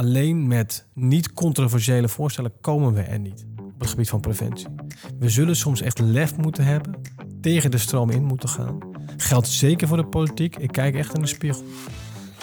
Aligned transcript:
alleen 0.00 0.46
met 0.46 0.86
niet 0.94 1.32
controversiële 1.32 2.08
voorstellen 2.08 2.52
komen 2.60 2.94
we 2.94 3.00
er 3.00 3.18
niet 3.18 3.46
op 3.56 3.80
het 3.80 3.88
gebied 3.88 4.08
van 4.08 4.20
preventie. 4.20 4.66
We 5.18 5.28
zullen 5.28 5.56
soms 5.56 5.80
echt 5.80 5.98
lef 5.98 6.36
moeten 6.36 6.64
hebben, 6.64 7.00
tegen 7.40 7.70
de 7.70 7.78
stroom 7.78 8.10
in 8.10 8.24
moeten 8.24 8.48
gaan. 8.48 8.78
Geldt 9.16 9.48
zeker 9.48 9.88
voor 9.88 9.96
de 9.96 10.06
politiek. 10.06 10.56
Ik 10.56 10.72
kijk 10.72 10.94
echt 10.94 11.14
in 11.14 11.20
de 11.20 11.26
spiegel. 11.26 11.64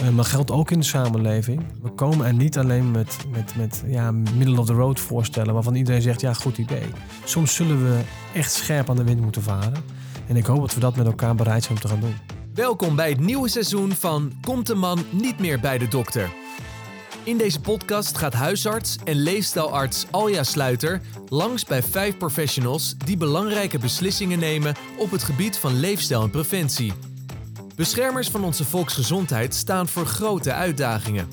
Uh, 0.01 0.09
maar 0.09 0.25
geldt 0.25 0.51
ook 0.51 0.71
in 0.71 0.79
de 0.79 0.85
samenleving. 0.85 1.63
We 1.81 1.89
komen 1.89 2.25
er 2.25 2.33
niet 2.33 2.57
alleen 2.57 2.91
met, 2.91 3.17
met, 3.31 3.55
met 3.55 3.83
ja, 3.87 4.11
middle 4.11 4.59
of 4.59 4.65
the 4.65 4.73
road 4.73 4.99
voorstellen 4.99 5.53
waarvan 5.53 5.75
iedereen 5.75 6.01
zegt 6.01 6.21
ja, 6.21 6.33
goed 6.33 6.57
idee. 6.57 6.87
Soms 7.23 7.55
zullen 7.55 7.83
we 7.83 8.01
echt 8.33 8.51
scherp 8.51 8.89
aan 8.89 8.95
de 8.95 9.03
wind 9.03 9.21
moeten 9.21 9.43
varen. 9.43 9.83
En 10.27 10.35
ik 10.35 10.45
hoop 10.45 10.59
dat 10.59 10.73
we 10.73 10.79
dat 10.79 10.95
met 10.95 11.05
elkaar 11.05 11.35
bereid 11.35 11.63
zijn 11.63 11.75
om 11.75 11.81
te 11.81 11.87
gaan 11.87 11.99
doen. 11.99 12.15
Welkom 12.53 12.95
bij 12.95 13.09
het 13.09 13.19
nieuwe 13.19 13.49
seizoen 13.49 13.91
van 13.91 14.31
Komt 14.41 14.67
de 14.67 14.75
man 14.75 14.99
niet 15.11 15.39
meer 15.39 15.59
bij 15.59 15.77
de 15.77 15.87
dokter? 15.87 16.29
In 17.27 17.37
deze 17.37 17.59
podcast 17.59 18.17
gaat 18.17 18.33
huisarts 18.33 18.97
en 19.03 19.15
leefstijlarts 19.15 20.05
Alja 20.11 20.43
Sluiter 20.43 21.01
langs 21.29 21.65
bij 21.65 21.83
vijf 21.83 22.17
professionals 22.17 22.95
die 22.97 23.17
belangrijke 23.17 23.79
beslissingen 23.79 24.39
nemen 24.39 24.75
op 24.97 25.11
het 25.11 25.23
gebied 25.23 25.57
van 25.57 25.79
leefstijl 25.79 26.21
en 26.21 26.29
preventie. 26.29 26.93
Beschermers 27.75 28.29
van 28.29 28.43
onze 28.43 28.65
volksgezondheid 28.65 29.53
staan 29.53 29.87
voor 29.87 30.05
grote 30.05 30.53
uitdagingen. 30.53 31.27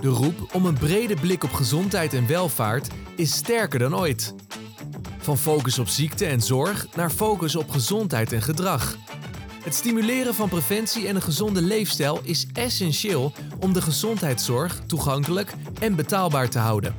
De 0.00 0.08
roep 0.08 0.54
om 0.54 0.66
een 0.66 0.78
brede 0.78 1.14
blik 1.14 1.44
op 1.44 1.52
gezondheid 1.52 2.14
en 2.14 2.26
welvaart 2.26 2.88
is 3.16 3.34
sterker 3.34 3.78
dan 3.78 3.96
ooit. 3.96 4.34
Van 5.18 5.38
focus 5.38 5.78
op 5.78 5.88
ziekte 5.88 6.26
en 6.26 6.40
zorg 6.40 6.86
naar 6.96 7.10
focus 7.10 7.56
op 7.56 7.70
gezondheid 7.70 8.32
en 8.32 8.42
gedrag. 8.42 8.96
Het 9.62 9.74
stimuleren 9.74 10.34
van 10.34 10.48
preventie 10.48 11.08
en 11.08 11.16
een 11.16 11.22
gezonde 11.22 11.62
leefstijl 11.62 12.20
is 12.22 12.46
essentieel 12.52 13.32
om 13.60 13.72
de 13.72 13.82
gezondheidszorg 13.82 14.80
toegankelijk 14.86 15.52
en 15.80 15.94
betaalbaar 15.94 16.48
te 16.48 16.58
houden. 16.58 16.94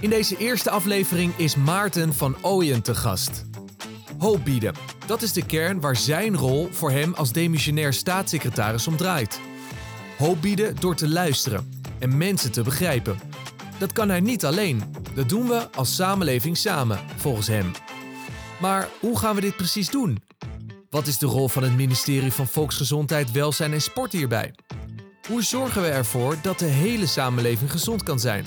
In 0.00 0.10
deze 0.10 0.36
eerste 0.36 0.70
aflevering 0.70 1.32
is 1.36 1.56
Maarten 1.56 2.14
van 2.14 2.36
Ooyen 2.40 2.82
te 2.82 2.94
gast. 2.94 3.44
Hoop 4.18 4.44
bieden, 4.44 4.74
dat 5.06 5.22
is 5.22 5.32
de 5.32 5.46
kern 5.46 5.80
waar 5.80 5.96
zijn 5.96 6.36
rol 6.36 6.68
voor 6.70 6.90
hem 6.90 7.14
als 7.14 7.32
demissionair 7.32 7.92
staatssecretaris 7.92 8.86
om 8.86 8.96
draait. 8.96 9.40
Hoop 10.18 10.40
bieden 10.40 10.76
door 10.80 10.94
te 10.94 11.08
luisteren 11.08 11.80
en 11.98 12.16
mensen 12.16 12.52
te 12.52 12.62
begrijpen. 12.62 13.18
Dat 13.78 13.92
kan 13.92 14.08
hij 14.08 14.20
niet 14.20 14.44
alleen, 14.44 14.82
dat 15.14 15.28
doen 15.28 15.48
we 15.48 15.70
als 15.70 15.94
samenleving 15.94 16.56
samen, 16.56 16.98
volgens 17.16 17.46
hem. 17.46 17.72
Maar 18.60 18.88
hoe 19.00 19.18
gaan 19.18 19.34
we 19.34 19.40
dit 19.40 19.56
precies 19.56 19.90
doen? 19.90 20.22
Wat 20.92 21.06
is 21.06 21.18
de 21.18 21.26
rol 21.26 21.48
van 21.48 21.62
het 21.62 21.76
ministerie 21.76 22.32
van 22.32 22.46
Volksgezondheid, 22.46 23.30
Welzijn 23.30 23.72
en 23.72 23.82
Sport 23.82 24.12
hierbij? 24.12 24.54
Hoe 25.28 25.42
zorgen 25.42 25.82
we 25.82 25.88
ervoor 25.88 26.36
dat 26.42 26.58
de 26.58 26.64
hele 26.64 27.06
samenleving 27.06 27.70
gezond 27.70 28.02
kan 28.02 28.20
zijn? 28.20 28.44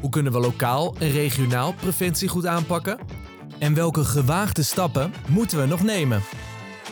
Hoe 0.00 0.10
kunnen 0.10 0.32
we 0.32 0.38
lokaal 0.38 0.94
en 0.98 1.10
regionaal 1.10 1.74
preventie 1.74 2.28
goed 2.28 2.46
aanpakken? 2.46 2.98
En 3.58 3.74
welke 3.74 4.04
gewaagde 4.04 4.62
stappen 4.62 5.12
moeten 5.28 5.58
we 5.58 5.66
nog 5.66 5.82
nemen? 5.82 6.22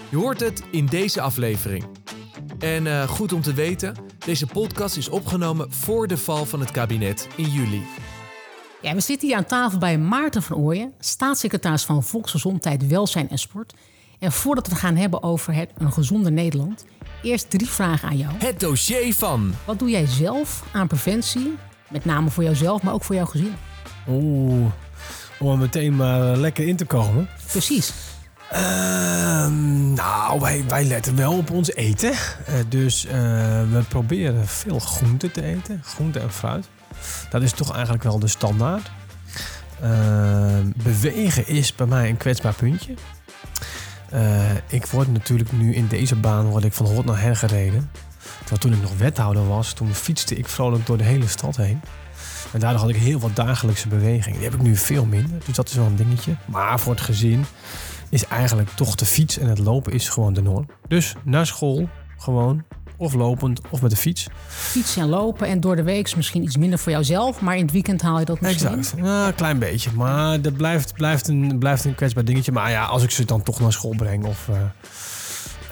Je 0.08 0.16
hoort 0.16 0.40
het 0.40 0.62
in 0.70 0.86
deze 0.86 1.20
aflevering. 1.20 1.84
En 2.58 2.86
uh, 2.86 3.08
goed 3.08 3.32
om 3.32 3.42
te 3.42 3.54
weten, 3.54 3.94
deze 4.18 4.46
podcast 4.46 4.96
is 4.96 5.08
opgenomen 5.08 5.72
voor 5.72 6.06
de 6.06 6.16
val 6.16 6.46
van 6.46 6.60
het 6.60 6.70
kabinet 6.70 7.28
in 7.36 7.48
juli. 7.50 7.82
Ja, 8.82 8.94
we 8.94 9.00
zitten 9.00 9.28
hier 9.28 9.36
aan 9.36 9.44
tafel 9.44 9.78
bij 9.78 9.98
Maarten 9.98 10.42
van 10.42 10.56
Ooyen, 10.56 10.92
staatssecretaris 10.98 11.84
van 11.84 12.02
Volksgezondheid, 12.02 12.86
Welzijn 12.86 13.28
en 13.28 13.38
Sport. 13.38 13.74
En 14.20 14.32
voordat 14.32 14.68
we 14.68 14.74
gaan 14.74 14.96
hebben 14.96 15.22
over 15.22 15.54
het, 15.54 15.70
een 15.78 15.92
gezonde 15.92 16.30
Nederland, 16.30 16.84
eerst 17.22 17.50
drie 17.50 17.68
vragen 17.68 18.08
aan 18.08 18.16
jou. 18.16 18.32
Het 18.38 18.60
dossier 18.60 19.14
van. 19.14 19.54
Wat 19.64 19.78
doe 19.78 19.90
jij 19.90 20.06
zelf 20.06 20.64
aan 20.72 20.86
preventie? 20.86 21.56
Met 21.88 22.04
name 22.04 22.30
voor 22.30 22.42
jouzelf, 22.42 22.82
maar 22.82 22.94
ook 22.94 23.04
voor 23.04 23.14
jouw 23.14 23.26
gezin. 23.26 23.54
Oeh, 24.08 24.72
om 25.38 25.50
er 25.50 25.58
meteen 25.58 25.96
maar 25.96 26.36
lekker 26.36 26.66
in 26.66 26.76
te 26.76 26.84
komen. 26.84 27.28
Precies. 27.46 27.92
Ehm, 28.50 29.92
nou, 29.92 30.40
wij, 30.40 30.64
wij 30.68 30.84
letten 30.84 31.16
wel 31.16 31.36
op 31.36 31.50
ons 31.50 31.74
eten. 31.74 32.10
Uh, 32.10 32.54
dus 32.68 33.06
uh, 33.06 33.12
we 33.70 33.82
proberen 33.88 34.46
veel 34.46 34.78
groente 34.78 35.30
te 35.30 35.42
eten. 35.42 35.80
Groente 35.84 36.18
en 36.18 36.32
fruit. 36.32 36.68
Dat 37.30 37.42
is 37.42 37.52
toch 37.52 37.72
eigenlijk 37.72 38.02
wel 38.02 38.18
de 38.18 38.28
standaard. 38.28 38.90
Uh, 39.82 40.58
bewegen 40.76 41.48
is 41.48 41.74
bij 41.74 41.86
mij 41.86 42.08
een 42.08 42.16
kwetsbaar 42.16 42.54
puntje. 42.54 42.94
Uh, 44.14 44.50
ik 44.68 44.86
word 44.86 45.12
natuurlijk 45.12 45.52
nu 45.52 45.74
in 45.74 45.86
deze 45.86 46.16
baan 46.16 46.46
word 46.46 46.64
ik 46.64 46.72
van 46.72 46.86
hot 46.86 47.04
naar 47.04 47.20
her 47.20 47.36
gereden. 47.36 47.90
Terwijl 48.38 48.60
toen 48.60 48.72
ik 48.72 48.80
nog 48.80 48.96
wethouder 48.96 49.48
was, 49.48 49.72
toen 49.72 49.94
fietste 49.94 50.34
ik 50.34 50.48
vrolijk 50.48 50.86
door 50.86 50.96
de 50.96 51.04
hele 51.04 51.28
stad 51.28 51.56
heen. 51.56 51.80
En 52.52 52.60
daardoor 52.60 52.80
had 52.80 52.90
ik 52.90 52.96
heel 52.96 53.18
wat 53.18 53.36
dagelijkse 53.36 53.88
beweging. 53.88 54.34
Die 54.34 54.44
heb 54.44 54.54
ik 54.54 54.62
nu 54.62 54.76
veel 54.76 55.04
minder, 55.04 55.38
dus 55.44 55.56
dat 55.56 55.68
is 55.68 55.74
wel 55.74 55.86
een 55.86 55.96
dingetje. 55.96 56.36
Maar 56.44 56.80
voor 56.80 56.92
het 56.92 57.02
gezin 57.02 57.44
is 58.08 58.26
eigenlijk 58.26 58.70
toch 58.70 58.94
de 58.94 59.06
fiets 59.06 59.38
en 59.38 59.48
het 59.48 59.58
lopen 59.58 59.92
is 59.92 60.08
gewoon 60.08 60.32
de 60.32 60.42
norm. 60.42 60.66
Dus 60.88 61.14
naar 61.24 61.46
school, 61.46 61.88
gewoon 62.16 62.64
of 63.00 63.14
lopend 63.14 63.60
of 63.70 63.82
met 63.82 63.90
de 63.90 63.96
fiets. 63.96 64.26
Fietsen 64.48 65.02
en 65.02 65.08
lopen 65.08 65.46
en 65.46 65.60
door 65.60 65.76
de 65.76 65.82
week 65.82 66.16
misschien 66.16 66.42
iets 66.42 66.56
minder 66.56 66.78
voor 66.78 66.92
jouzelf, 66.92 67.40
maar 67.40 67.56
in 67.56 67.62
het 67.62 67.72
weekend 67.72 68.02
haal 68.02 68.18
je 68.18 68.24
dat 68.24 68.40
misschien. 68.40 68.78
Exact, 68.78 69.02
ja, 69.02 69.26
een 69.26 69.34
klein 69.34 69.58
beetje. 69.58 69.90
Maar 69.92 70.40
dat 70.40 70.56
blijft, 70.56 70.94
blijft, 70.94 71.28
een, 71.28 71.58
blijft 71.58 71.84
een 71.84 71.94
kwetsbaar 71.94 72.24
dingetje. 72.24 72.52
Maar 72.52 72.70
ja, 72.70 72.84
als 72.84 73.02
ik 73.02 73.10
ze 73.10 73.24
dan 73.24 73.42
toch 73.42 73.60
naar 73.60 73.72
school 73.72 73.94
breng 73.96 74.24
of 74.24 74.48
uh, 74.50 74.56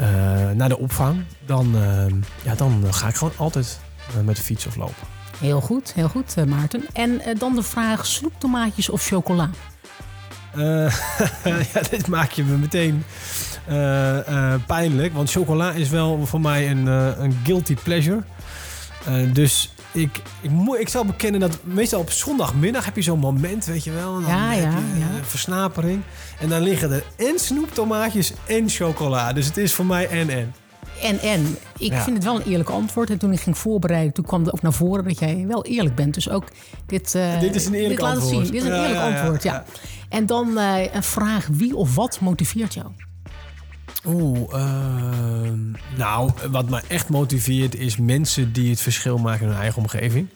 uh, 0.00 0.50
naar 0.50 0.69
de 0.69 0.78
opvang, 0.78 1.25
dan, 1.47 1.77
uh, 1.77 2.06
ja, 2.44 2.55
dan 2.55 2.94
ga 2.94 3.09
ik 3.09 3.15
gewoon 3.15 3.34
altijd 3.37 3.81
met 4.25 4.37
de 4.37 4.43
fiets 4.43 4.67
of 4.67 4.77
lopen. 4.77 5.06
Heel 5.38 5.61
goed, 5.61 5.93
heel 5.94 6.09
goed, 6.09 6.47
Maarten. 6.47 6.84
En 6.93 7.21
dan 7.38 7.55
de 7.55 7.62
vraag: 7.62 8.06
snoeptomaatjes 8.06 8.88
of 8.88 9.06
chocola? 9.06 9.50
ja, 11.72 11.81
dit 11.91 12.06
maak 12.09 12.31
je 12.31 12.44
me 12.44 12.56
meteen 12.56 13.05
pijnlijk. 14.67 15.15
Want 15.15 15.31
chocola 15.31 15.73
is 15.73 15.89
wel 15.89 16.27
voor 16.27 16.41
mij 16.41 16.71
een, 16.71 16.87
uh, 16.87 17.09
een 17.19 17.37
guilty 17.45 17.75
pleasure. 17.75 18.23
dus 19.33 19.71
ik, 19.93 20.23
ik, 20.41 20.51
moet, 20.51 20.79
ik 20.79 20.89
zal 20.89 21.05
bekennen 21.05 21.41
dat 21.41 21.59
meestal 21.62 22.01
op 22.01 22.11
zondagmiddag 22.11 22.84
heb 22.84 22.97
je 22.97 23.03
zo'n 23.03 23.19
moment, 23.19 23.65
weet 23.65 23.84
je 23.84 23.91
wel. 23.91 24.17
En 24.17 24.23
dan 24.23 24.31
ja, 24.31 24.51
heb 24.51 24.62
ja, 24.62 24.79
je 24.95 24.99
ja. 24.99 25.25
versnapering. 25.25 26.03
En 26.41 26.49
dan 26.49 26.61
liggen 26.61 26.93
er 26.93 27.05
en 27.17 27.39
snoeptomaatjes 27.39 28.33
en 28.47 28.69
chocola. 28.69 29.33
Dus 29.33 29.47
het 29.47 29.56
is 29.56 29.73
voor 29.73 29.87
mij 29.87 30.09
en 30.09 30.29
en. 30.29 30.55
En 31.03 31.19
en. 31.19 31.56
Ik 31.79 31.93
vind 31.93 32.17
het 32.17 32.25
wel 32.25 32.37
een 32.37 32.47
eerlijk 32.47 32.69
antwoord. 32.69 33.11
En 33.11 33.19
toen 33.19 33.33
ik 33.33 33.41
ging 33.41 33.59
voorbereiden, 33.59 34.12
toen 34.12 34.25
kwam 34.25 34.47
er 34.47 34.53
ook 34.53 34.62
naar 34.62 34.73
voren 34.73 35.05
dat 35.05 35.19
jij 35.19 35.45
wel 35.49 35.65
eerlijk 35.65 35.95
bent. 35.95 36.15
Dus 36.15 36.31
ook 36.31 36.45
dit. 36.87 37.19
dit 37.41 37.55
is 37.55 37.67
een 37.67 37.75
eerlijk 37.75 38.00
dit 38.00 38.09
antwoord. 38.09 38.35
Laat 38.35 38.45
zien. 38.45 38.53
Dit 38.53 38.62
is 38.62 38.69
een 38.69 38.85
eerlijk 38.85 39.00
antwoord, 39.00 39.43
ja. 39.43 39.65
En 40.09 40.27
dan 40.27 40.59
een 40.93 41.03
vraag: 41.03 41.49
wie 41.53 41.77
of 41.77 41.95
wat 41.95 42.21
motiveert 42.21 42.75
jou? 42.75 42.87
Oeh, 44.06 44.54
uh, 44.54 45.50
nou, 45.97 46.31
wat 46.50 46.69
me 46.69 46.82
echt 46.86 47.09
motiveert 47.09 47.75
is 47.75 47.97
mensen 47.97 48.53
die 48.53 48.70
het 48.70 48.81
verschil 48.81 49.19
maken 49.19 49.42
in 49.42 49.48
hun 49.48 49.60
eigen 49.60 49.82
omgeving. 49.82 50.28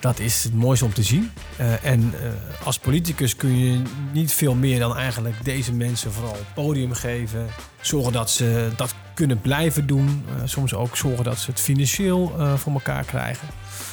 Dat 0.00 0.18
is 0.18 0.44
het 0.44 0.54
mooiste 0.54 0.84
om 0.84 0.92
te 0.92 1.02
zien. 1.02 1.30
Uh, 1.60 1.84
en 1.84 2.00
uh, 2.00 2.66
als 2.66 2.78
politicus 2.78 3.36
kun 3.36 3.58
je 3.58 3.82
niet 4.12 4.32
veel 4.32 4.54
meer 4.54 4.78
dan 4.78 4.96
eigenlijk 4.96 5.44
deze 5.44 5.72
mensen 5.72 6.12
vooral 6.12 6.36
podium 6.54 6.92
geven. 6.92 7.46
Zorgen 7.80 8.12
dat 8.12 8.30
ze 8.30 8.70
dat 8.76 8.94
kunnen 9.14 9.40
blijven 9.40 9.86
doen. 9.86 10.24
Uh, 10.28 10.42
soms 10.44 10.74
ook 10.74 10.96
zorgen 10.96 11.24
dat 11.24 11.38
ze 11.38 11.50
het 11.50 11.60
financieel 11.60 12.34
voor 12.56 12.72
elkaar 12.72 13.04
krijgen. 13.04 13.48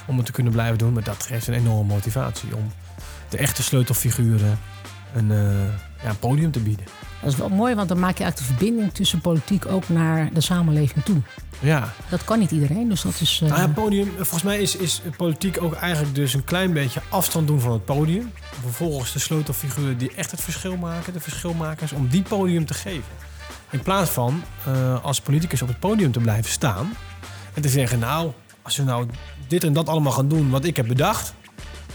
Om 0.07 0.17
het 0.17 0.25
te 0.25 0.31
kunnen 0.31 0.51
blijven 0.53 0.77
doen. 0.77 0.93
Maar 0.93 1.03
dat 1.03 1.23
geeft 1.23 1.47
een 1.47 1.53
enorme 1.53 1.93
motivatie 1.93 2.55
om 2.55 2.71
de 3.29 3.37
echte 3.37 3.63
sleutelfiguren 3.63 4.59
een, 5.15 5.27
ja, 6.03 6.09
een 6.09 6.19
podium 6.19 6.51
te 6.51 6.59
bieden. 6.59 6.85
Dat 7.23 7.31
is 7.31 7.37
wel 7.37 7.49
mooi, 7.49 7.75
want 7.75 7.87
dan 7.87 7.99
maak 7.99 8.17
je 8.17 8.23
eigenlijk 8.23 8.49
de 8.51 8.55
verbinding 8.55 8.93
tussen 8.93 9.21
politiek 9.21 9.65
ook 9.65 9.89
naar 9.89 10.33
de 10.33 10.41
samenleving 10.41 11.05
toe. 11.05 11.21
Ja. 11.59 11.93
Dat 12.09 12.23
kan 12.23 12.39
niet 12.39 12.51
iedereen, 12.51 12.89
dus 12.89 13.01
dat 13.01 13.19
is... 13.19 13.39
Uh... 13.43 13.49
Nou 13.49 13.61
ja, 13.61 13.67
podium, 13.67 14.11
volgens 14.15 14.43
mij 14.43 14.59
is, 14.59 14.75
is 14.75 15.01
politiek 15.17 15.61
ook 15.61 15.73
eigenlijk 15.73 16.15
dus 16.15 16.33
een 16.33 16.43
klein 16.43 16.73
beetje 16.73 17.01
afstand 17.09 17.47
doen 17.47 17.59
van 17.59 17.71
het 17.71 17.85
podium. 17.85 18.31
Vervolgens 18.61 19.13
de 19.13 19.19
sleutelfiguren 19.19 19.97
die 19.97 20.11
echt 20.15 20.31
het 20.31 20.41
verschil 20.41 20.75
maken, 20.75 21.13
de 21.13 21.19
verschilmakers, 21.19 21.91
om 21.91 22.07
die 22.07 22.21
podium 22.21 22.65
te 22.65 22.73
geven. 22.73 23.11
In 23.69 23.79
plaats 23.79 24.09
van 24.09 24.43
uh, 24.67 25.03
als 25.03 25.21
politicus 25.21 25.61
op 25.61 25.67
het 25.67 25.79
podium 25.79 26.11
te 26.11 26.19
blijven 26.19 26.51
staan 26.51 26.93
en 27.53 27.61
te 27.61 27.69
zeggen, 27.69 27.99
nou, 27.99 28.31
als 28.61 28.77
we 28.77 28.83
nou 28.83 29.07
dit 29.47 29.63
en 29.63 29.73
dat 29.73 29.89
allemaal 29.89 30.11
gaan 30.11 30.27
doen 30.27 30.49
wat 30.49 30.65
ik 30.65 30.75
heb 30.75 30.87
bedacht, 30.87 31.33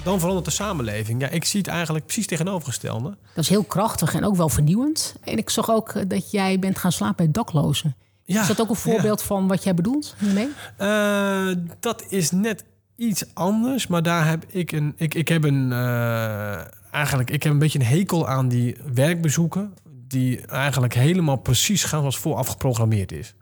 dan 0.02 0.18
verandert 0.18 0.44
de 0.44 0.50
samenleving. 0.52 1.20
Ja, 1.20 1.28
ik 1.28 1.44
zie 1.44 1.60
het 1.60 1.68
eigenlijk 1.68 2.04
precies 2.04 2.26
tegenovergestelde. 2.26 3.16
Dat 3.34 3.44
is 3.44 3.48
heel 3.48 3.64
krachtig 3.64 4.14
en 4.14 4.24
ook 4.24 4.36
wel 4.36 4.48
vernieuwend. 4.48 5.16
En 5.24 5.38
ik 5.38 5.50
zag 5.50 5.70
ook 5.70 6.10
dat 6.10 6.30
jij 6.30 6.58
bent 6.58 6.78
gaan 6.78 6.92
slapen 6.92 7.16
bij 7.16 7.30
daklozen. 7.30 7.96
Ja, 8.24 8.40
is 8.40 8.46
dat 8.46 8.60
ook 8.60 8.68
een 8.68 8.76
voorbeeld 8.76 9.20
ja. 9.20 9.26
van 9.26 9.48
wat 9.48 9.62
jij 9.62 9.74
bedoelt 9.74 10.14
hiermee? 10.18 10.48
Uh, 10.80 11.54
dat 11.80 12.04
is 12.08 12.30
net 12.30 12.64
iets 12.96 13.24
anders, 13.34 13.86
maar 13.86 14.02
daar 14.02 14.28
heb 14.28 14.44
ik 14.48 14.72
een. 14.72 14.92
Ik, 14.96 15.14
ik 15.14 15.28
heb 15.28 15.44
een. 15.44 15.70
Uh, 15.70 16.60
eigenlijk, 16.90 17.30
ik 17.30 17.42
heb 17.42 17.52
een 17.52 17.58
beetje 17.58 17.78
een 17.78 17.84
hekel 17.84 18.28
aan 18.28 18.48
die 18.48 18.76
werkbezoeken. 18.94 19.74
Die 20.08 20.46
eigenlijk 20.46 20.94
helemaal 20.94 21.36
precies 21.36 21.84
gaan 21.84 22.00
zoals 22.00 22.18
vooraf 22.18 22.48
geprogrammeerd 22.48 23.12
is. 23.12 23.34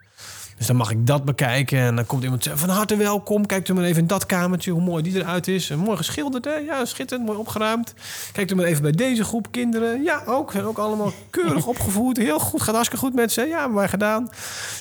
Dus 0.57 0.67
dan 0.67 0.77
mag 0.77 0.91
ik 0.91 1.07
dat 1.07 1.25
bekijken. 1.25 1.79
En 1.79 1.97
dan 1.97 2.07
komt 2.07 2.23
iemand 2.23 2.43
zeggen, 2.43 2.67
van 2.67 2.77
harte 2.77 2.97
welkom. 2.97 3.47
Kijk 3.47 3.69
u 3.69 3.75
maar 3.75 3.85
even 3.85 4.03
in 4.03 4.07
dat 4.07 4.27
kamertje, 4.27 4.71
hoe 4.71 4.83
mooi 4.83 5.03
die 5.03 5.17
eruit 5.17 5.49
is. 5.49 5.71
En 5.71 5.79
mooi 5.79 5.97
geschilderd, 5.97 6.45
hè? 6.45 6.55
Ja, 6.55 6.85
schitterend, 6.85 7.27
mooi 7.27 7.39
opgeruimd. 7.39 7.95
Kijk 8.33 8.51
u 8.51 8.55
maar 8.55 8.65
even 8.65 8.83
bij 8.83 8.93
deze 8.93 9.25
groep 9.25 9.49
kinderen. 9.51 10.03
Ja, 10.03 10.23
ook. 10.27 10.53
Zijn 10.53 10.65
ook 10.65 10.79
allemaal 10.79 11.13
keurig 11.31 11.67
opgevoed. 11.77 12.17
Heel 12.17 12.39
goed, 12.39 12.63
gaat 12.63 12.75
hartstikke 12.75 13.05
goed 13.05 13.15
met 13.15 13.33
ze. 13.33 13.43
Ja, 13.43 13.73
wij 13.73 13.89
gedaan. 13.89 14.31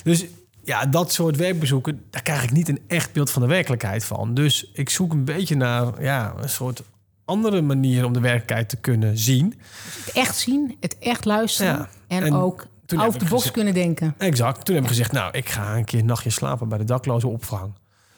Dus 0.04 0.24
ja, 0.64 0.86
dat 0.86 1.12
soort 1.12 1.36
werkbezoeken, 1.36 2.04
daar 2.10 2.22
krijg 2.22 2.42
ik 2.42 2.52
niet 2.52 2.68
een 2.68 2.80
echt 2.86 3.12
beeld 3.12 3.30
van 3.30 3.42
de 3.42 3.48
werkelijkheid 3.48 4.04
van. 4.04 4.34
Dus 4.34 4.70
ik 4.72 4.90
zoek 4.90 5.12
een 5.12 5.24
beetje 5.24 5.56
naar 5.56 6.02
ja, 6.02 6.34
een 6.40 6.48
soort 6.48 6.82
andere 7.24 7.62
manier 7.62 8.04
om 8.04 8.12
de 8.12 8.20
werkelijkheid 8.20 8.68
te 8.68 8.76
kunnen 8.76 9.18
zien. 9.18 9.54
Het 10.04 10.14
echt 10.14 10.36
zien, 10.36 10.76
het 10.80 10.98
echt 10.98 11.24
luisteren. 11.24 11.72
Ja. 11.72 11.88
En, 12.08 12.22
En 12.22 12.34
ook 12.34 12.66
toen 12.86 12.98
out 12.98 13.22
ik 13.22 13.28
box 13.28 13.50
kunnen 13.50 13.74
denken. 13.74 14.14
Exact. 14.18 14.64
Toen 14.64 14.74
heb 14.74 14.84
ik 14.84 14.90
gezegd, 14.90 15.12
nou, 15.12 15.36
ik 15.36 15.48
ga 15.48 15.76
een 15.76 15.84
keer 15.84 15.98
een 16.00 16.06
nachtje 16.06 16.30
slapen 16.30 16.68
bij 16.68 16.78
de 16.78 16.84
dakloze 16.84 17.28
opvang. 17.28 17.72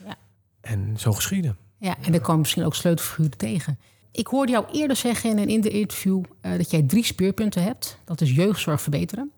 Ja. 0.07 0.15
En 0.61 0.95
zo 0.99 1.13
geschieden. 1.13 1.57
Ja, 1.79 1.97
en 2.03 2.15
er 2.15 2.21
komen 2.21 2.41
misschien 2.41 2.65
ook 2.65 2.75
sleutelfiguren 2.75 3.37
tegen. 3.39 3.79
Ik 4.13 4.27
hoorde 4.27 4.53
jou 4.53 4.65
eerder 4.73 4.97
zeggen 4.97 5.31
in 5.31 5.39
een 5.39 5.49
in 5.49 5.61
de 5.61 5.71
interview 5.71 6.23
eh, 6.41 6.57
dat 6.57 6.71
jij 6.71 6.83
drie 6.83 7.05
speerpunten 7.05 7.63
hebt. 7.63 7.99
Dat 8.05 8.21
is 8.21 8.31
jeugdzorg 8.31 8.81
verbeteren, 8.81 9.31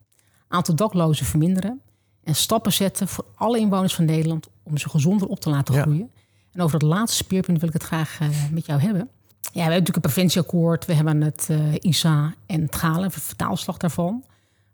aantal 0.49 0.75
daklozen 0.75 1.27
verminderen 1.27 1.81
en 2.25 2.35
stappen 2.35 2.73
zetten 2.73 3.09
voor 3.09 3.25
alle 3.35 3.59
inwoners 3.59 3.95
van 3.95 4.05
Nederland 4.05 4.49
om 4.63 4.79
ze 4.79 4.89
gezonder 4.89 5.29
op 5.29 5.41
te 5.41 5.51
laten 5.51 5.75
Ja. 5.75 5.83
groeien. 5.83 6.11
En 6.53 6.61
over 6.61 6.79
dat 6.79 6.89
laatste 6.89 7.17
speerpunt 7.25 7.59
wil 7.59 7.69
ik 7.69 7.75
het 7.75 7.83
graag 7.83 8.19
eh, 8.21 8.29
met 8.51 8.67
jou 8.67 8.81
hebben. 8.81 9.09
Ja, 9.43 9.51
we 9.53 9.59
hebben 9.61 9.79
natuurlijk 9.79 9.97
een 9.97 10.13
preventieakkoord, 10.13 10.87
we 10.87 10.95
hebben 10.95 11.21
het 11.21 11.47
eh, 11.51 11.59
ISA 11.81 12.35
en 12.47 12.61
het 12.63 12.77
GALE, 12.77 13.05
een 13.05 13.11
vertaalslag 13.11 13.77
daarvan. 13.77 14.25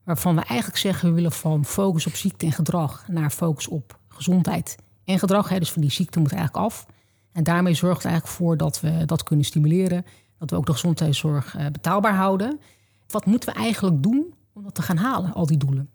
Waarvan 0.07 0.35
we 0.35 0.43
eigenlijk 0.43 0.79
zeggen, 0.79 1.09
we 1.09 1.15
willen 1.15 1.33
van 1.33 1.65
focus 1.65 2.07
op 2.07 2.15
ziekte 2.15 2.47
en 2.47 2.53
gedrag 2.53 3.09
naar 3.09 3.31
focus 3.31 3.69
op 3.69 3.99
gezondheid 4.09 4.77
en 5.05 5.19
gedrag. 5.19 5.59
Dus 5.59 5.73
van 5.73 5.83
die 5.83 5.91
ziekte 5.91 6.19
moet 6.19 6.33
eigenlijk 6.33 6.65
af. 6.65 6.87
En 7.33 7.45
daarmee 7.45 7.75
zorgt 7.75 8.03
het 8.03 8.13
eigenlijk 8.13 8.37
voor 8.37 8.57
dat 8.57 8.81
we 8.81 9.05
dat 9.05 9.23
kunnen 9.23 9.45
stimuleren. 9.45 10.05
Dat 10.39 10.51
we 10.51 10.57
ook 10.57 10.67
de 10.67 10.73
gezondheidszorg 10.73 11.57
eh, 11.57 11.67
betaalbaar 11.67 12.15
houden. 12.15 12.61
Wat 13.09 13.27
moeten 13.27 13.53
we 13.53 13.59
eigenlijk 13.61 14.03
doen 14.03 14.35
om 14.53 14.63
dat 14.63 14.75
te 14.75 14.83
gaan 14.83 14.97
halen, 14.97 15.33
al 15.33 15.47
die 15.47 15.57
doelen? 15.57 15.91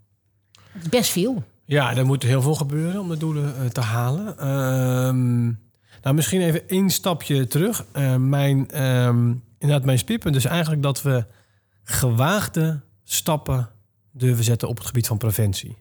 Best 0.90 1.12
veel. 1.12 1.44
Ja, 1.66 1.96
er 1.96 2.06
moet 2.06 2.24
heel 2.24 2.42
veel 2.42 2.56
gebeuren 2.56 3.02
om 3.02 3.10
de 3.10 3.18
doelen 3.18 3.56
eh, 3.56 3.66
te 3.66 3.82
halen. 3.82 4.38
Ehm, 4.38 5.44
nou, 6.02 6.16
misschien 6.16 6.42
even 6.42 6.70
één 6.70 6.90
stapje 6.90 7.48
terug. 7.48 7.86
Eh, 7.92 8.16
mijn, 8.16 8.72
ehm, 8.72 9.34
inderdaad, 9.58 9.86
mijn 9.86 10.00
speerpunt 10.00 10.36
is 10.36 10.46
eigenlijk 10.46 10.82
dat 10.82 11.02
we 11.02 11.26
gewaagde 11.84 12.82
stappen 13.04 13.70
durven 14.12 14.44
zetten 14.44 14.68
op 14.68 14.78
het 14.78 14.86
gebied 14.86 15.08
van 15.08 15.18
preventie. 15.18 15.78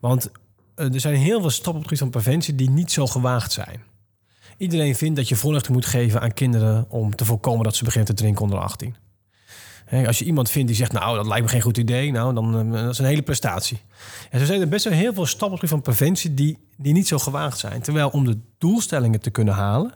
Want 0.00 0.30
eh, 0.74 0.94
er 0.94 1.00
zijn 1.00 1.14
heel 1.14 1.40
veel 1.40 1.50
stappen 1.50 1.82
op 1.82 1.88
het 1.88 1.98
gebied 1.98 2.12
van 2.12 2.22
preventie 2.22 2.54
die 2.54 2.70
niet 2.70 2.92
zo 2.92 3.06
gewaagd 3.06 3.52
zijn. 3.52 3.82
Iedereen 4.56 4.96
vindt 4.96 5.16
dat 5.16 5.28
je 5.28 5.36
voorlichting 5.36 5.74
moet 5.74 5.86
geven 5.86 6.20
aan 6.20 6.32
kinderen 6.32 6.86
om 6.88 7.16
te 7.16 7.24
voorkomen 7.24 7.64
dat 7.64 7.76
ze 7.76 7.84
beginnen 7.84 8.14
te 8.14 8.22
drinken 8.22 8.42
onder 8.42 8.58
18. 8.58 8.96
Hè, 9.84 10.06
als 10.06 10.18
je 10.18 10.24
iemand 10.24 10.50
vindt 10.50 10.68
die 10.68 10.76
zegt, 10.76 10.92
nou, 10.92 11.16
dat 11.16 11.26
lijkt 11.26 11.44
me 11.44 11.50
geen 11.50 11.60
goed 11.60 11.76
idee, 11.76 12.12
nou, 12.12 12.34
dan 12.34 12.74
eh, 12.74 12.82
dat 12.82 12.92
is 12.92 12.98
een 12.98 13.04
hele 13.04 13.22
prestatie. 13.22 13.80
En 14.30 14.38
zo 14.40 14.46
zijn 14.46 14.60
er 14.60 14.68
best 14.68 14.84
wel 14.84 14.92
heel 14.92 15.14
veel 15.14 15.26
stappen 15.26 15.68
van 15.68 15.82
preventie 15.82 16.34
die, 16.34 16.58
die 16.76 16.92
niet 16.92 17.08
zo 17.08 17.18
gewaagd 17.18 17.58
zijn. 17.58 17.80
Terwijl 17.82 18.08
om 18.08 18.24
de 18.24 18.38
doelstellingen 18.58 19.20
te 19.20 19.30
kunnen 19.30 19.54
halen, 19.54 19.92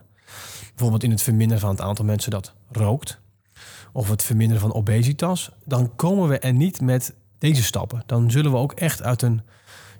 bijvoorbeeld 0.68 1.02
in 1.02 1.10
het 1.10 1.22
verminderen 1.22 1.60
van 1.60 1.70
het 1.70 1.80
aantal 1.80 2.04
mensen 2.04 2.30
dat 2.30 2.52
rookt, 2.70 3.18
of 3.92 4.08
het 4.08 4.22
verminderen 4.22 4.62
van 4.62 4.74
obesitas, 4.74 5.50
dan 5.64 5.96
komen 5.96 6.28
we 6.28 6.38
er 6.38 6.52
niet 6.52 6.80
met 6.80 7.14
deze 7.40 7.62
stappen. 7.62 8.02
Dan 8.06 8.30
zullen 8.30 8.50
we 8.50 8.56
ook 8.56 8.72
echt 8.72 9.02
uit 9.02 9.22
een 9.22 9.42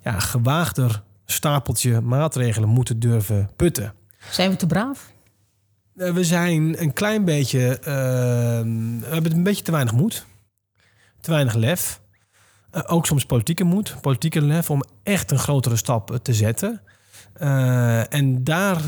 ja, 0.03 0.19
gewaagder 0.19 1.03
stapeltje 1.25 2.01
maatregelen 2.01 2.69
moeten 2.69 2.99
durven 3.01 3.51
putten. 3.57 3.95
Zijn 4.31 4.51
we 4.51 4.57
te 4.57 4.67
braaf? 4.67 5.13
Eh, 5.97 6.13
We 6.13 6.25
zijn 6.25 6.83
een 6.83 6.93
klein 6.93 7.25
beetje. 7.25 7.79
eh, 7.79 7.85
we 9.01 9.07
hebben 9.07 9.33
een 9.33 9.43
beetje 9.43 9.65
te 9.65 9.71
weinig 9.73 9.93
moed. 9.95 10.27
Te 11.21 11.31
weinig 11.31 11.55
lef. 11.55 12.01
Eh, 12.71 12.83
ook 12.87 13.07
soms 13.07 13.25
politieke 13.27 13.65
moed, 13.65 13.97
politieke 14.01 14.43
lef 14.43 14.71
om 14.71 14.83
echt 15.03 15.31
een 15.31 15.39
grotere 15.39 15.77
stap 15.77 16.19
te 16.23 16.35
zetten. 16.35 16.83
En 18.09 18.45
daar 18.45 18.81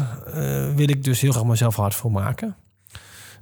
wil 0.76 0.88
ik 0.88 1.04
dus 1.04 1.20
heel 1.20 1.32
graag 1.32 1.44
mezelf 1.44 1.76
hard 1.76 1.94
voor 1.94 2.12
maken. 2.12 2.56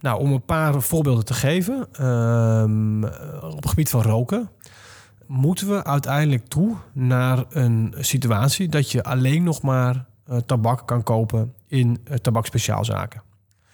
Nou, 0.01 0.21
om 0.21 0.33
een 0.33 0.45
paar 0.45 0.83
voorbeelden 0.83 1.25
te 1.25 1.35
geven. 1.35 1.89
ehm, 1.93 3.05
op 3.45 3.57
het 3.57 3.69
gebied 3.69 3.91
van 3.91 4.03
roken 4.03 4.51
moeten 5.31 5.69
we 5.69 5.85
uiteindelijk 5.85 6.49
toe 6.49 6.77
naar 6.93 7.45
een 7.49 7.95
situatie 7.99 8.69
dat 8.69 8.91
je 8.91 9.03
alleen 9.03 9.43
nog 9.43 9.63
maar 9.63 10.05
eh, 10.27 10.37
tabak 10.37 10.87
kan 10.87 11.03
kopen 11.03 11.55
in 11.67 11.99
uh, 12.11 12.17
tabakspeciaalzaken. 12.17 13.23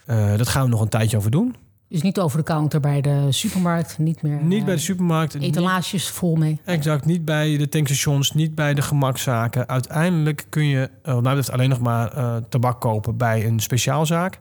Uh, 0.07 0.37
dat 0.37 0.47
gaan 0.47 0.63
we 0.63 0.69
nog 0.69 0.81
een 0.81 0.89
tijdje 0.89 1.17
over 1.17 1.31
doen. 1.31 1.55
Dus 1.89 2.01
niet 2.01 2.19
over 2.19 2.37
de 2.37 2.43
counter 2.43 2.79
bij 2.79 3.01
de 3.01 3.27
supermarkt, 3.29 3.97
niet 3.97 4.21
meer. 4.21 4.43
Niet 4.43 4.65
bij 4.65 4.75
de 4.75 4.81
supermarkt. 4.81 5.33
Etalages 5.33 5.91
niet, 5.91 6.01
vol 6.01 6.35
mee. 6.35 6.59
Exact, 6.65 7.05
niet 7.05 7.25
bij 7.25 7.57
de 7.57 7.69
tankstations, 7.69 8.31
niet 8.31 8.55
bij 8.55 8.73
de 8.73 8.81
gemakzaken. 8.81 9.67
Uiteindelijk 9.67 10.45
kun 10.49 10.65
je, 10.65 10.89
wat 11.01 11.13
mij 11.13 11.35
betreft, 11.35 11.51
alleen 11.51 11.69
nog 11.69 11.79
maar 11.79 12.11
tabak 12.49 12.81
kopen 12.81 13.17
bij 13.17 13.45
een 13.45 13.59
speciaalzaak. 13.59 14.39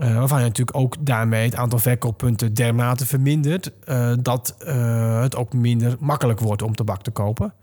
Uh, 0.00 0.18
waarvan 0.18 0.38
je 0.38 0.44
natuurlijk 0.44 0.76
ook 0.76 0.96
daarmee 1.00 1.44
het 1.44 1.54
aantal 1.54 1.78
verkooppunten 1.78 2.54
dermate 2.54 3.06
vermindert 3.06 3.72
uh, 3.84 4.12
dat 4.22 4.56
uh, 4.66 5.20
het 5.20 5.36
ook 5.36 5.52
minder 5.52 5.96
makkelijk 5.98 6.40
wordt 6.40 6.62
om 6.62 6.74
tabak 6.74 7.02
te 7.02 7.10
kopen. 7.10 7.54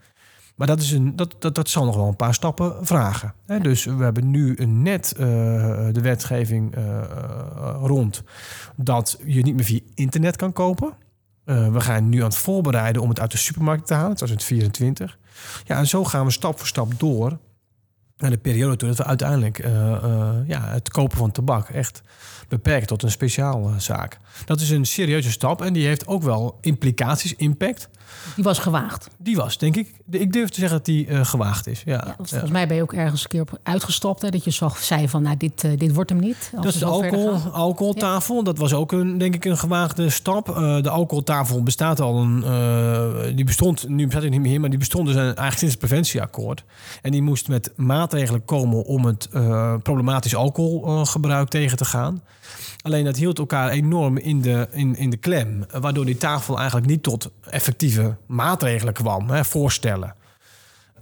Maar 0.55 0.67
dat, 0.67 0.81
is 0.81 0.91
een, 0.91 1.15
dat, 1.15 1.35
dat, 1.39 1.55
dat 1.55 1.69
zal 1.69 1.85
nog 1.85 1.95
wel 1.95 2.07
een 2.07 2.15
paar 2.15 2.33
stappen 2.33 2.85
vragen. 2.85 3.33
Hè? 3.45 3.59
Dus 3.59 3.85
we 3.85 4.03
hebben 4.03 4.29
nu 4.29 4.55
net 4.65 5.13
de 5.17 5.99
wetgeving 6.01 6.75
rond 7.81 8.23
dat 8.75 9.19
je 9.25 9.41
niet 9.41 9.55
meer 9.55 9.65
via 9.65 9.79
internet 9.93 10.35
kan 10.35 10.53
kopen. 10.53 10.93
We 11.43 11.79
gaan 11.79 12.09
nu 12.09 12.17
aan 12.17 12.27
het 12.27 12.37
voorbereiden 12.37 13.01
om 13.01 13.09
het 13.09 13.19
uit 13.19 13.31
de 13.31 13.37
supermarkt 13.37 13.87
te 13.87 13.93
halen, 13.93 14.15
2024. 14.15 15.17
Ja, 15.63 15.77
en 15.77 15.87
zo 15.87 16.03
gaan 16.03 16.25
we 16.25 16.31
stap 16.31 16.57
voor 16.57 16.67
stap 16.67 16.99
door 16.99 17.37
naar 18.17 18.29
de 18.29 18.37
periode 18.37 18.75
toe 18.75 18.87
dat 18.87 18.97
we 18.97 19.03
uiteindelijk 19.03 19.57
ja, 20.47 20.67
het 20.67 20.89
kopen 20.89 21.17
van 21.17 21.31
tabak 21.31 21.69
echt 21.69 22.01
beperkt 22.47 22.87
tot 22.87 23.03
een 23.03 23.11
speciaal 23.11 23.73
zaak. 23.77 24.17
Dat 24.45 24.61
is 24.61 24.69
een 24.69 24.85
serieuze 24.85 25.31
stap 25.31 25.61
en 25.61 25.73
die 25.73 25.87
heeft 25.87 26.07
ook 26.07 26.23
wel 26.23 26.57
implicaties, 26.61 27.33
impact. 27.35 27.89
Die 28.35 28.43
was 28.43 28.59
gewaagd. 28.59 29.07
Die 29.17 29.35
was, 29.35 29.57
denk 29.57 29.75
ik. 29.75 29.93
Ik 30.09 30.33
durf 30.33 30.49
te 30.49 30.59
zeggen 30.59 30.77
dat 30.77 30.85
die 30.85 31.07
uh, 31.07 31.25
gewaagd 31.25 31.67
is. 31.67 31.81
Ja. 31.85 32.03
ja 32.05 32.15
volgens 32.17 32.51
mij 32.51 32.67
ben 32.67 32.75
je 32.75 32.81
ook 32.81 32.93
ergens 32.93 33.23
een 33.23 33.29
keer 33.29 33.41
op 33.41 33.59
uitgestapt. 33.63 34.21
Hè, 34.21 34.29
dat 34.29 34.43
je 34.43 34.51
zag, 34.51 34.77
zei 34.77 35.09
van, 35.09 35.21
nou, 35.21 35.37
dit, 35.37 35.63
uh, 35.63 35.77
dit 35.77 35.93
wordt 35.93 36.09
hem 36.09 36.19
niet. 36.19 36.51
Dat 36.55 36.65
is 36.65 36.77
de 36.77 36.85
alcohol, 36.85 37.37
alcoholtafel. 37.51 38.35
Ja. 38.35 38.41
Dat 38.43 38.57
was 38.57 38.73
ook, 38.73 38.91
een, 38.91 39.17
denk 39.17 39.35
ik, 39.35 39.45
een 39.45 39.57
gewaagde 39.57 40.09
stap. 40.09 40.49
Uh, 40.49 40.81
de 40.81 40.89
alcoholtafel 40.89 41.63
bestaat 41.63 41.99
al 41.99 42.21
een... 42.21 42.43
eh, 42.43 43.35
die 43.35 43.45
bestond, 43.45 43.87
nu 43.89 44.03
bestaat 44.03 44.23
het 44.23 44.31
niet 44.31 44.41
meer, 44.41 44.59
maar 44.59 44.69
die 44.69 44.79
bestond 44.79 45.07
dus 45.07 45.15
eigenlijk 45.15 45.57
sinds 45.57 45.73
het 45.73 45.85
preventieakkoord. 45.85 46.63
En 47.01 47.11
die 47.11 47.21
moest 47.21 47.47
met 47.47 47.71
maatregelen 47.75 48.45
komen 48.45 48.85
om 48.85 49.05
het 49.05 49.29
problematisch 49.83 50.35
alcoholgebruik 50.35 51.49
tegen 51.49 51.77
te 51.77 51.85
gaan. 51.85 52.21
Alleen 52.81 53.05
dat 53.05 53.17
hield 53.17 53.39
elkaar 53.39 53.69
enorm 53.69 54.17
in 54.17 54.41
de, 54.41 54.67
in, 54.71 54.95
in 54.95 55.09
de 55.09 55.17
klem. 55.17 55.65
Waardoor 55.79 56.05
die 56.05 56.17
tafel 56.17 56.57
eigenlijk 56.57 56.87
niet 56.87 57.03
tot 57.03 57.31
effectieve 57.49 57.96
maatregelen 58.27 58.93
kwam, 58.93 59.29
hè, 59.29 59.45
voorstellen. 59.45 60.15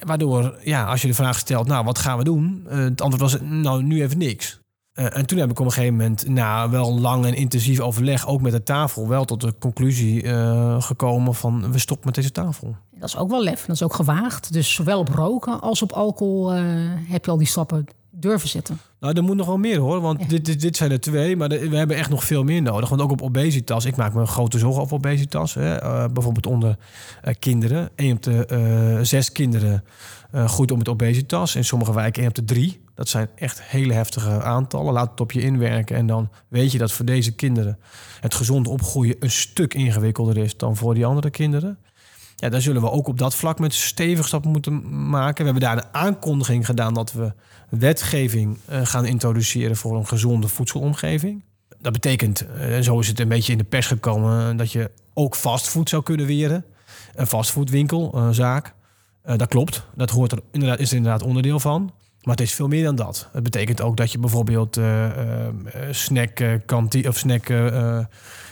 Waardoor, 0.06 0.58
ja, 0.64 0.86
als 0.86 1.02
je 1.02 1.08
de 1.08 1.14
vraag 1.14 1.38
stelt, 1.38 1.68
nou, 1.68 1.86
wat 1.86 2.00
gaan 2.00 2.18
we 2.18 2.24
doen? 2.24 2.66
Uh, 2.68 2.78
het 2.78 3.02
antwoord 3.02 3.32
was, 3.32 3.42
nou, 3.42 3.84
nu 3.84 4.02
even 4.02 4.18
niks. 4.18 4.60
Uh, 4.94 5.18
en 5.18 5.26
toen 5.26 5.38
heb 5.38 5.50
ik 5.50 5.60
op 5.60 5.66
een 5.66 5.72
gegeven 5.72 5.96
moment, 5.96 6.28
na 6.28 6.70
wel 6.70 7.00
lang 7.00 7.26
en 7.26 7.36
intensief 7.36 7.80
overleg, 7.80 8.28
ook 8.28 8.42
met 8.42 8.52
de 8.52 8.64
tafel, 8.64 9.08
wel 9.08 9.26
tot 9.26 9.42
de 9.42 9.54
conclusie 9.60 10.24
uh, 10.24 10.82
gekomen 10.82 11.36
van, 11.36 11.72
we 11.72 11.80
stoppen 11.80 12.06
met 12.06 12.16
deze 12.16 12.32
tafel. 12.32 12.76
Dat 12.92 13.10
is 13.10 13.18
ook 13.18 13.30
wel 13.30 13.44
lef, 13.44 13.66
dat 13.66 13.76
is 13.76 13.84
ook 13.84 13.94
gewaagd. 13.94 14.54
Dus 14.54 14.74
zowel 14.74 15.00
op 15.00 15.10
roken 15.10 15.62
als 15.62 15.82
op 15.82 15.92
alcohol 15.92 16.52
heb 17.08 17.26
je 17.26 17.32
al 17.32 17.38
die 17.38 17.48
stappen 17.48 17.86
durven 18.16 18.50
zetten. 18.50 18.80
Nou, 19.00 19.14
er 19.14 19.24
moet 19.24 19.36
nog 19.36 19.46
wel 19.46 19.58
meer 19.58 19.80
hoor, 19.80 20.02
want 20.02 20.22
ja. 20.22 20.28
dit, 20.28 20.46
dit, 20.46 20.62
dit, 20.62 20.78
zijn 20.78 20.92
er 20.92 21.00
twee, 21.00 21.36
maar 21.36 21.50
de, 21.50 21.70
we 21.70 21.78
hebben 21.78 21.98
echt 21.98 22.10
nog 22.10 22.24
veel 22.24 22.44
meer 22.44 22.62
nodig. 22.62 22.90
Want 22.90 23.02
ook 23.02 23.12
op 23.12 23.22
obesitas, 23.22 23.86
ik 23.86 23.96
maak 23.96 24.14
me 24.14 24.26
grote 24.26 24.58
zorgen 24.58 24.82
over 24.82 24.96
obesitas. 24.96 25.54
Hè. 25.54 25.84
Uh, 25.84 26.06
bijvoorbeeld 26.14 26.46
onder 26.46 26.78
uh, 27.26 27.34
kinderen. 27.40 27.90
Een 27.96 28.12
op 28.12 28.24
de 28.24 28.48
uh, 28.52 29.06
zes 29.06 29.32
kinderen 29.32 29.84
groeit 30.32 30.72
om 30.72 30.78
met 30.78 30.90
obesitas. 30.90 31.56
In 31.56 31.66
sommige 31.66 31.94
wijken 31.94 32.22
één 32.22 32.30
op 32.30 32.36
de 32.36 32.44
drie. 32.44 32.82
Dat 32.96 33.10
zijn 33.10 33.30
echt 33.36 33.64
hele 33.64 33.94
heftige 33.94 34.42
aantallen. 34.42 34.94
Laat 34.94 35.12
het 35.12 35.20
op 35.20 35.32
je 35.32 35.42
inwerken 35.42 35.96
en 35.96 36.08
dan 36.08 36.30
weet 36.48 36.72
je 36.72 36.78
dat 36.78 36.92
voor 36.92 37.06
deze 37.06 37.36
kinderen 37.36 37.80
het 38.20 38.34
gezond 38.34 38.68
opgroeien 38.68 39.16
een 39.20 39.32
stuk 39.32 39.74
ingewikkelder 39.74 40.38
is 40.38 40.58
dan 40.58 40.76
voor 40.76 40.94
die 40.94 41.06
andere 41.06 41.30
kinderen. 41.30 41.78
Ja, 42.36 42.50
daar 42.50 42.62
zullen 42.62 42.82
we 42.82 42.92
ook 42.92 43.08
op 43.08 43.18
dat 43.18 43.36
vlak 43.36 43.60
met 43.60 43.74
stevig 43.74 44.28
stappen 44.28 44.52
moeten 44.52 45.10
maken. 45.10 45.46
We 45.46 45.52
hebben 45.52 45.70
daar 45.70 45.78
een 45.78 45.94
aankondiging 45.94 46.66
gedaan 46.66 46.94
dat 46.94 47.12
we 47.12 47.34
wetgeving 47.70 48.58
uh, 48.70 48.86
gaan 48.86 49.06
introduceren 49.06 49.76
voor 49.76 49.98
een 49.98 50.08
gezonde 50.08 50.48
voedselomgeving. 50.48 51.44
Dat 51.80 51.94
betekent, 51.94 52.46
uh, 52.60 52.80
zo 52.80 53.00
is 53.00 53.08
het 53.08 53.20
een 53.20 53.28
beetje 53.28 53.52
in 53.52 53.58
de 53.58 53.64
pers 53.64 53.88
gekomen, 53.88 54.58
dat 54.58 54.72
je 54.72 54.92
ook 55.14 55.36
fastfood 55.36 55.90
zou 55.90 56.04
kunnen 56.04 56.26
weren. 56.26 56.66
Een 57.16 57.28
fastfoodwinkelzaak. 57.28 58.74
Eh, 59.22 59.38
dat 59.38 59.48
klopt. 59.48 59.84
Dat 59.96 60.10
hoort 60.10 60.32
er 60.32 60.40
inderdaad, 60.52 60.80
is 60.80 60.90
er 60.90 60.98
inderdaad 60.98 61.24
onderdeel 61.24 61.60
van. 61.60 61.94
Maar 62.26 62.36
het 62.36 62.46
is 62.46 62.54
veel 62.54 62.68
meer 62.68 62.84
dan 62.84 62.96
dat. 62.96 63.30
Het 63.32 63.44
betekent 63.44 63.82
ook 63.82 63.98
dat 63.98 64.12
je 64.12 64.20
bijvoorbeeld 64.20 64.78
eh 64.78 65.06
eh, 65.06 65.54
snack, 65.92 66.40
eh, 66.40 66.54
kanti- 66.66 67.08
of 67.08 67.18
snack 67.18 67.50
eh, 67.50 67.68
eh, 67.98 68.06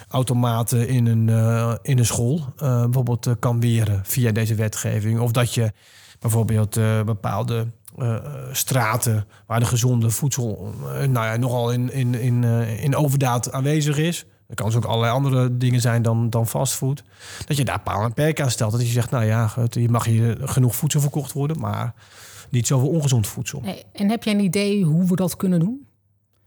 automaten 0.10 0.88
in 0.88 1.06
een, 1.06 1.30
eh, 1.30 1.74
in 1.82 1.98
een 1.98 2.06
school 2.06 2.39
eh, 2.58 2.84
bijvoorbeeld 2.84 3.27
eh, 3.27 3.34
kan 3.39 3.60
weren 3.60 4.01
via 4.06 4.32
deze 4.32 4.56
wetgeving. 4.56 5.20
Of 5.20 5.32
dat 5.32 5.53
je 5.53 5.72
bijvoorbeeld 6.20 6.77
eh, 6.77 7.01
bepaalde 7.01 7.68
eh, 7.98 8.15
eh, 8.15 8.24
straten 8.51 9.25
waar 9.48 9.60
de 9.60 9.65
gezonde 9.65 10.10
voedsel 10.10 10.74
eh, 10.84 11.08
nou 11.08 11.25
ja, 11.25 11.36
nogal 11.38 11.72
in, 11.72 11.92
in, 11.92 12.15
in, 12.15 12.44
eh, 12.44 12.84
in 12.84 12.96
overdaad 12.96 13.51
aanwezig 13.51 13.98
is. 13.98 14.25
Dat 14.48 14.56
kan 14.56 14.65
dus 14.65 14.75
ook 14.75 14.86
allerlei 14.86 15.13
andere 15.13 15.58
dingen 15.58 15.82
zijn 15.82 16.01
dan, 16.01 16.30
dan 16.30 16.48
fastfood. 16.48 17.03
Dat 17.46 17.58
je 17.58 17.65
daar 17.65 17.80
paal 17.80 18.03
en 18.03 18.13
perk 18.13 18.42
aan 18.42 18.51
stelt. 18.51 18.72
Dat 18.72 18.82
je 18.82 18.88
zegt, 18.88 19.12
nou 19.12 19.25
ja, 19.25 19.50
je 19.70 19.89
mag 19.89 20.06
hier 20.06 20.38
genoeg 20.42 20.75
voedsel 20.75 21.01
verkocht 21.01 21.32
worden, 21.32 21.60
maar 21.60 21.94
niet 22.53 22.67
zoveel 22.67 22.89
ongezond 22.89 23.27
voedsel. 23.27 23.62
Nee, 23.62 23.83
En 23.93 24.10
heb 24.10 24.24
jij 24.24 24.33
een 24.33 24.39
idee 24.39 24.83
hoe 24.83 25.05
we 25.05 25.15
dat 25.15 25.36
kunnen 25.36 25.60
doen? 25.60 25.88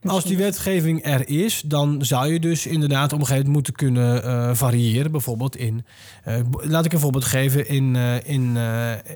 Als 0.03 0.25
die 0.25 0.37
wetgeving 0.37 1.05
er 1.05 1.29
is, 1.29 1.63
dan 1.65 2.05
zou 2.05 2.33
je 2.33 2.41
dus 2.41 2.67
inderdaad 2.67 3.13
op 3.13 3.19
een 3.19 3.27
gegeven 3.27 3.47
moment 3.47 3.53
moeten 3.55 3.73
kunnen 3.75 4.25
eh, 4.25 4.55
variëren. 4.55 5.11
Bijvoorbeeld 5.11 5.57
in. 5.57 5.85
eh, 6.25 6.39
laat 6.53 6.85
ik 6.85 6.93
een 6.93 6.99
voorbeeld 7.01 7.25
geven. 7.25 7.69
In, 7.69 7.97
eh, 7.97 8.15
in, 8.25 8.57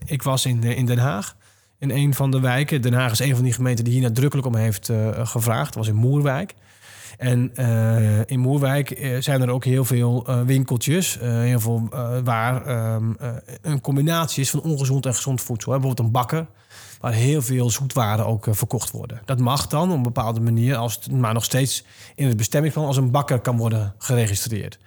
ik 0.07 0.23
was 0.23 0.47
in, 0.47 0.63
in 0.63 0.87
Den 0.87 0.99
Haag. 0.99 1.37
In 1.79 1.91
een 1.91 2.15
van 2.15 2.31
de 2.31 2.41
wijken. 2.41 2.83
Den 2.83 2.93
Haag 2.93 3.13
is 3.13 3.19
een 3.19 3.35
van 3.35 3.45
die 3.45 3.53
gemeenten 3.53 3.85
die 3.85 3.93
hier 3.93 4.03
nadrukkelijk 4.03 4.47
om 4.49 4.57
heeft 4.57 4.91
gevraagd. 5.13 5.67
Dat 5.67 5.75
was 5.75 5.89
in 5.89 5.95
Moerwijk. 5.95 6.55
En 7.21 7.51
eh, 7.55 8.21
in 8.27 8.39
Moerwijk 8.39 8.91
eh, 8.91 9.21
zijn 9.21 9.43
er 9.43 9.51
ook 9.51 9.65
heel 9.65 9.85
veel 9.85 10.25
eh, 10.27 10.41
winkeltjes. 10.41 11.19
heel 11.21 11.61
veel 11.61 11.89
waar 12.25 12.67
ehm, 12.67 13.13
eh, 13.19 13.31
een 13.63 13.81
combinatie 13.81 14.43
is 14.43 14.51
van 14.51 14.63
ongezond 14.63 15.07
en 15.07 15.15
gezond 15.15 15.41
voedsel. 15.41 15.73
Bijvoorbeeld 15.73 16.07
een 16.07 16.13
bakker 16.13 16.47
waar 17.01 17.13
heel 17.13 17.43
veel 17.43 17.71
zoetwaren 17.71 18.27
ook 18.27 18.47
verkocht 18.51 18.91
worden. 18.91 19.21
Dat 19.25 19.39
mag 19.39 19.67
dan 19.67 19.91
op 19.91 19.97
een 19.97 20.03
bepaalde 20.03 20.41
manier, 20.41 20.77
als 20.77 20.95
het, 20.95 21.13
maar 21.13 21.35
nog 21.35 21.45
steeds 21.45 21.85
in 22.15 22.27
het 22.27 22.37
bestemmingsplan 22.37 22.87
als 22.87 22.97
een 22.97 23.11
bakker 23.11 23.41
kan 23.41 23.57
worden 23.57 23.95
geregistreerd. 23.99 24.79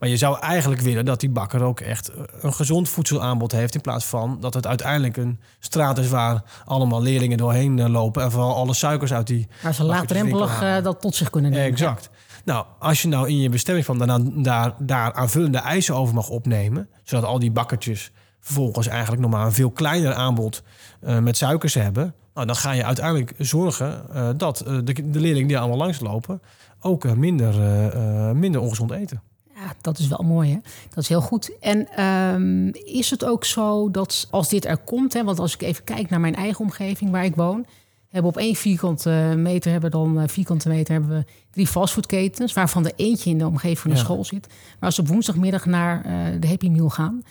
Maar 0.00 0.08
je 0.08 0.16
zou 0.16 0.38
eigenlijk 0.38 0.80
willen 0.80 1.04
dat 1.04 1.20
die 1.20 1.30
bakker 1.30 1.62
ook 1.62 1.80
echt 1.80 2.08
eh, 2.08 2.22
een 2.40 2.54
gezond 2.54 2.88
voedselaanbod 2.88 3.52
heeft. 3.52 3.74
In 3.74 3.80
plaats 3.80 4.04
van 4.04 4.36
dat 4.40 4.54
het 4.54 4.66
uiteindelijk 4.66 5.16
een 5.16 5.40
straat 5.58 5.98
is 5.98 6.08
waar 6.08 6.42
allemaal 6.64 7.02
leerlingen 7.02 7.38
doorheen 7.38 7.78
eh, 7.78 7.88
lopen. 7.88 8.22
En 8.22 8.30
vooral 8.30 8.54
alle 8.54 8.74
suikers 8.74 9.12
uit 9.12 9.26
die. 9.26 9.48
Waar 9.62 9.74
ze 9.74 9.84
laagdrempelig 9.84 10.62
eh, 10.62 10.82
dat 10.82 11.00
tot 11.00 11.14
zich 11.14 11.30
kunnen 11.30 11.50
nemen. 11.50 11.66
Exact. 11.66 12.10
Nou, 12.44 12.66
als 12.78 13.02
je 13.02 13.08
nou 13.08 13.28
in 13.28 13.36
je 13.36 13.48
bestemmingsplan 13.48 13.98
daarna, 13.98 14.18
daar, 14.34 14.74
daar 14.78 15.12
aanvullende 15.12 15.58
eisen 15.58 15.94
over 15.94 16.14
mag 16.14 16.28
opnemen, 16.28 16.88
zodat 17.02 17.24
al 17.24 17.38
die 17.38 17.50
bakkertjes 17.50 18.12
vervolgens 18.40 18.86
eigenlijk 18.86 19.22
nog 19.22 19.30
maar 19.30 19.46
een 19.46 19.52
veel 19.52 19.70
kleiner 19.70 20.14
aanbod 20.14 20.62
met 21.00 21.36
suikers 21.36 21.74
hebben, 21.74 22.14
nou, 22.34 22.46
dan 22.46 22.56
ga 22.56 22.72
je 22.72 22.84
uiteindelijk 22.84 23.34
zorgen 23.38 24.06
dat 24.36 24.64
de, 24.66 25.10
de 25.10 25.20
leerlingen 25.20 25.48
die 25.48 25.58
allemaal 25.58 25.76
langslopen 25.76 26.40
ook 26.80 27.04
eh, 27.04 27.12
minder, 27.12 27.54
minder 28.36 28.60
ongezond 28.60 28.90
eten. 28.90 29.22
Ja, 29.64 29.72
dat 29.80 29.98
is 29.98 30.08
wel 30.08 30.24
mooi, 30.24 30.50
hè? 30.50 30.58
Dat 30.88 30.98
is 31.02 31.08
heel 31.08 31.20
goed. 31.20 31.58
En 31.60 31.88
ehm, 31.88 32.66
is 32.96 33.10
het 33.10 33.24
ook 33.24 33.44
zo 33.44 33.90
dat 33.90 34.28
als 34.30 34.48
dit 34.48 34.64
er 34.64 34.76
komt, 34.78 35.12
hè, 35.12 35.24
want 35.24 35.38
als 35.38 35.54
ik 35.54 35.62
even 35.62 35.84
kijk 35.84 36.10
naar 36.10 36.20
mijn 36.20 36.34
eigen 36.34 36.60
omgeving 36.64 37.10
waar 37.10 37.24
ik 37.24 37.34
woon, 37.36 37.66
hebben 38.08 38.30
op 38.30 38.36
één 38.36 38.54
vierkante 38.54 39.34
meter 39.36 39.70
hebben 39.72 39.90
dan 39.90 40.20
eh, 40.20 40.28
vierkante 40.28 40.68
meter 40.68 40.92
hebben 40.92 41.10
we 41.18 41.24
drie 41.50 41.66
fastfoodketens, 41.66 42.52
waarvan 42.52 42.86
er 42.86 42.92
eentje 42.96 43.30
in 43.30 43.38
de 43.38 43.46
omgeving 43.46 43.78
van 43.78 43.90
de 43.90 43.96
Ja. 43.96 44.02
school 44.02 44.24
zit, 44.24 44.46
waar 44.78 44.92
ze 44.92 45.00
op 45.00 45.08
woensdagmiddag 45.08 45.66
naar 45.66 46.04
eh, 46.04 46.12
de 46.40 46.48
Happy 46.48 46.68
Meal 46.68 46.88
gaan. 46.90 47.22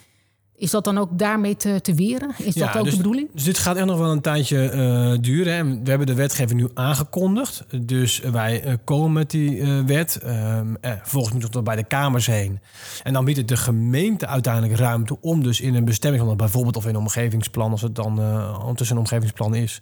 Is 0.60 0.72
dat 0.72 0.84
dan 0.84 0.98
ook 0.98 1.20
daarmee 1.20 1.56
te, 1.56 1.82
te 1.82 1.94
weren? 1.94 2.32
Is 2.38 2.54
dat 2.54 2.78
ook 2.78 2.84
dus, 2.84 2.92
de 2.92 2.98
bedoeling? 2.98 3.30
Dus 3.34 3.44
dit 3.44 3.58
gaat 3.58 3.76
echt 3.76 3.86
nog 3.86 3.98
wel 3.98 4.12
een 4.12 4.22
tijdje 4.22 4.70
eh, 4.70 5.18
duren. 5.22 5.54
Hè. 5.54 5.64
We 5.84 5.90
hebben 5.90 6.08
de 6.08 6.14
wetgeving 6.14 6.60
nu 6.60 6.70
aangekondigd. 6.74 7.66
Dus 7.82 8.20
wij 8.20 8.64
eh, 8.64 8.74
komen 8.84 9.12
met 9.12 9.32
die 9.32 9.62
eh, 9.62 9.80
wet. 9.86 10.20
Ehm, 10.24 10.76
eh, 10.82 10.92
vervolgens 10.92 11.34
moet 11.34 11.44
het 11.44 11.54
nog 11.54 11.64
bij 11.64 11.76
de 11.76 11.84
Kamers 11.84 12.26
heen. 12.26 12.60
En 13.04 13.14
dan 13.14 13.26
biedt 13.26 13.38
het 13.38 13.48
de 13.48 13.58
gemeente 13.58 14.28
uiteindelijk 14.28 14.80
ruimte 14.80 15.18
om 15.22 15.44
dus 15.44 15.62
in 15.62 15.76
een 15.76 15.86
bestemming, 15.86 16.36
bijvoorbeeld 16.36 16.78
of 16.78 16.84
in 16.84 16.90
een 16.90 17.02
omgevingsplan, 17.02 17.72
als 17.72 17.82
het 17.82 17.96
dan 17.96 18.20
ondertussen 18.60 18.96
een 18.96 19.02
omgevingsplan 19.02 19.56
is, 19.56 19.82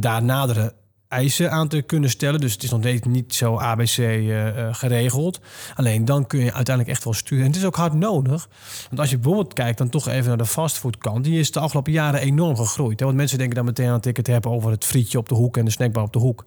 daar 0.00 0.22
nadere 0.22 0.72
eisen 1.08 1.50
aan 1.50 1.68
te 1.68 1.82
kunnen 1.82 2.10
stellen. 2.10 2.40
Dus 2.40 2.52
het 2.52 2.62
is 2.62 2.70
nog 2.70 3.04
niet 3.04 3.34
zo 3.34 3.56
ABC 3.56 3.98
eh, 3.98 4.48
eh, 4.48 4.74
geregeld. 4.74 5.40
Alleen 5.74 6.04
dan 6.04 6.26
kun 6.26 6.38
je 6.38 6.52
uiteindelijk 6.52 6.96
echt 6.96 7.04
wel 7.04 7.12
sturen. 7.12 7.44
En 7.44 7.50
het 7.50 7.60
is 7.60 7.66
ook 7.66 7.76
hard 7.76 7.92
nodig. 7.92 8.48
Want 8.88 9.00
als 9.00 9.10
je 9.10 9.18
bijvoorbeeld 9.18 9.52
kijkt 9.52 9.78
dan 9.78 9.88
toch 9.88 10.08
even 10.08 10.28
naar 10.28 10.36
de 10.36 10.46
fastfoodkant... 10.46 11.24
die 11.24 11.38
is 11.38 11.52
de 11.52 11.60
afgelopen 11.60 11.92
jaren 11.92 12.20
enorm 12.20 12.56
gegroeid. 12.56 12.98
Hè? 12.98 13.04
Want 13.04 13.18
mensen 13.18 13.38
denken 13.38 13.56
dan 13.56 13.64
meteen 13.64 13.88
aan 13.88 14.00
ticket 14.00 14.26
hebben... 14.26 14.50
over 14.50 14.70
het 14.70 14.84
frietje 14.84 15.18
op 15.18 15.28
de 15.28 15.34
hoek 15.34 15.56
en 15.56 15.64
de 15.64 15.70
snackbar 15.70 16.02
op 16.02 16.12
de 16.12 16.18
hoek. 16.18 16.44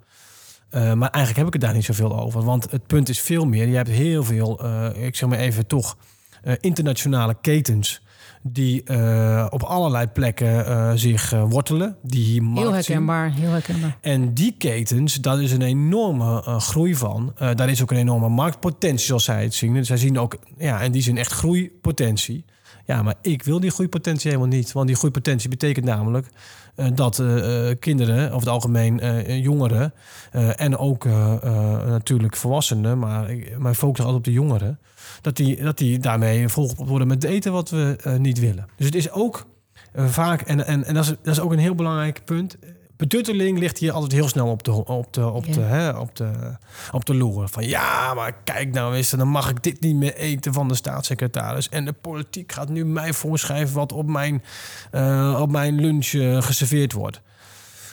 Eh, 0.70 0.94
maar 0.94 1.10
eigenlijk 1.10 1.36
heb 1.36 1.48
ik 1.48 1.54
het 1.54 1.62
daar 1.62 1.74
niet 1.74 1.86
zoveel 1.86 2.20
over. 2.20 2.44
Want 2.44 2.72
het 2.72 2.88
punt 2.88 3.10
is 3.10 3.22
veel 3.22 3.46
meer. 3.46 3.68
Je 3.68 3.76
hebt 3.76 3.90
heel 3.90 4.24
veel, 4.24 4.66
ik 4.96 5.16
zeg 5.16 5.30
maar 5.30 5.40
even 5.40 5.68
toch, 5.68 5.98
internationale 6.60 7.36
ketens... 7.42 8.02
die 8.42 8.84
eh, 8.84 9.46
op 9.50 9.64
allerlei 9.64 10.08
plekken 10.08 10.66
eh, 10.66 10.92
zich 10.96 11.34
eh, 11.34 11.44
wortelen. 11.50 11.96
Die 12.02 12.24
hier 12.24 12.42
Heel 12.42 12.64
zien. 12.64 12.74
herkenbaar, 12.74 13.34
heel 13.34 13.52
herkenbaar. 13.52 13.98
En 14.02 14.34
die 14.34 14.56
ketens, 14.58 15.16
daar 15.16 15.42
is 15.42 15.52
een 15.52 15.62
enorme 15.62 16.42
groei 16.60 16.96
van. 16.96 17.34
Daar 17.38 17.70
is 17.70 17.82
ook 17.82 17.92
een 17.92 17.98
enorme 17.98 18.30
marktpotentie, 18.30 19.06
zoals 19.06 19.24
zij 19.24 19.44
het 19.44 19.54
zien. 19.54 19.86
Zij 19.86 19.98
zien 19.98 20.20
ook, 20.20 20.38
ja, 20.58 20.82
in 20.82 20.92
die 20.92 21.02
zin 21.02 21.18
echt 21.18 21.32
groeipotentie. 21.32 22.46
Ja, 22.86 23.02
maar 23.04 23.16
ik 23.22 23.44
wil 23.44 23.60
die 23.60 23.72
groeipotentie 23.72 24.32
helemaal 24.32 24.52
niet. 24.58 24.72
Want 24.72 24.88
die 24.88 24.96
groeipotentie 24.96 25.50
betekent 25.50 25.86
namelijk 25.86 26.28
eh, 26.76 26.88
dat 26.94 27.20
eh, 27.20 27.70
eh, 27.70 27.80
kinderen, 27.80 28.26
over 28.26 28.40
het 28.40 28.48
algemeen 28.48 29.02
jongeren... 29.42 29.94
en 30.56 30.78
ook 30.78 31.06
natuurlijk 31.86 32.36
volwassenen, 32.36 33.00
maar 33.00 33.36
mijn 33.58 33.76
focus 33.76 34.00
altijd 34.00 34.18
op 34.18 34.24
de 34.24 34.32
jongeren... 34.32 34.80
dat 35.22 35.36
die, 35.36 35.64
dat 35.64 35.78
die 35.78 36.00
daarmee 36.00 36.48
volgepropt 36.48 36.90
worden 36.90 37.08
met 37.08 37.24
eten 37.24 37.52
wat 37.52 37.70
we 37.70 38.16
niet 38.20 38.40
willen. 38.40 38.68
Dus 38.76 38.86
het 38.86 38.96
is 38.96 39.12
ook 39.12 39.46
vaak, 39.96 40.42
en, 40.42 40.66
en, 40.66 40.84
en 40.84 40.94
dat, 40.94 41.04
is, 41.04 41.10
dat 41.10 41.34
is 41.34 41.40
ook 41.40 41.52
een 41.52 41.60
heel 41.60 41.76
belangrijk 41.76 42.22
punt... 42.26 42.58
Betutteling 43.00 43.60
ligt 43.60 43.78
hier 43.78 43.92
altijd 43.92 44.12
heel 44.12 44.28
snel 44.28 44.48
op 44.48 44.64
de, 44.64 44.72
op 44.86 45.14
de, 45.14 45.28
op 45.30 45.46
Ja. 45.46 45.54
de, 45.54 45.60
hè, 45.62 45.90
op 45.90 46.16
de, 46.16 46.58
op 46.92 47.06
de 47.06 47.14
loer. 47.16 47.48
Van 47.48 47.68
ja, 47.68 48.14
maar 48.14 48.34
kijk 48.44 48.72
nou 48.74 48.96
eens, 48.96 49.10
dan 49.10 49.28
mag 49.28 49.50
ik 49.50 49.64
dit 49.64 49.82
niet 49.82 49.96
meer 49.96 50.16
eten 50.16 50.54
van 50.54 50.68
de 50.68 50.76
staatssecretaris. 50.76 51.70
En 51.70 51.86
de 51.86 51.94
politiek 51.94 52.52
gaat 52.52 52.70
nu 52.70 52.86
mij 52.86 53.14
voorschrijven 53.14 53.76
wat 53.76 53.92
op 53.92 54.08
mijn, 54.08 54.44
eh, 54.92 55.38
op 55.42 55.52
mijn 55.52 55.82
lunch 55.82 56.08
eh, 56.14 56.42
geserveerd 56.42 56.94
wordt. 56.94 57.22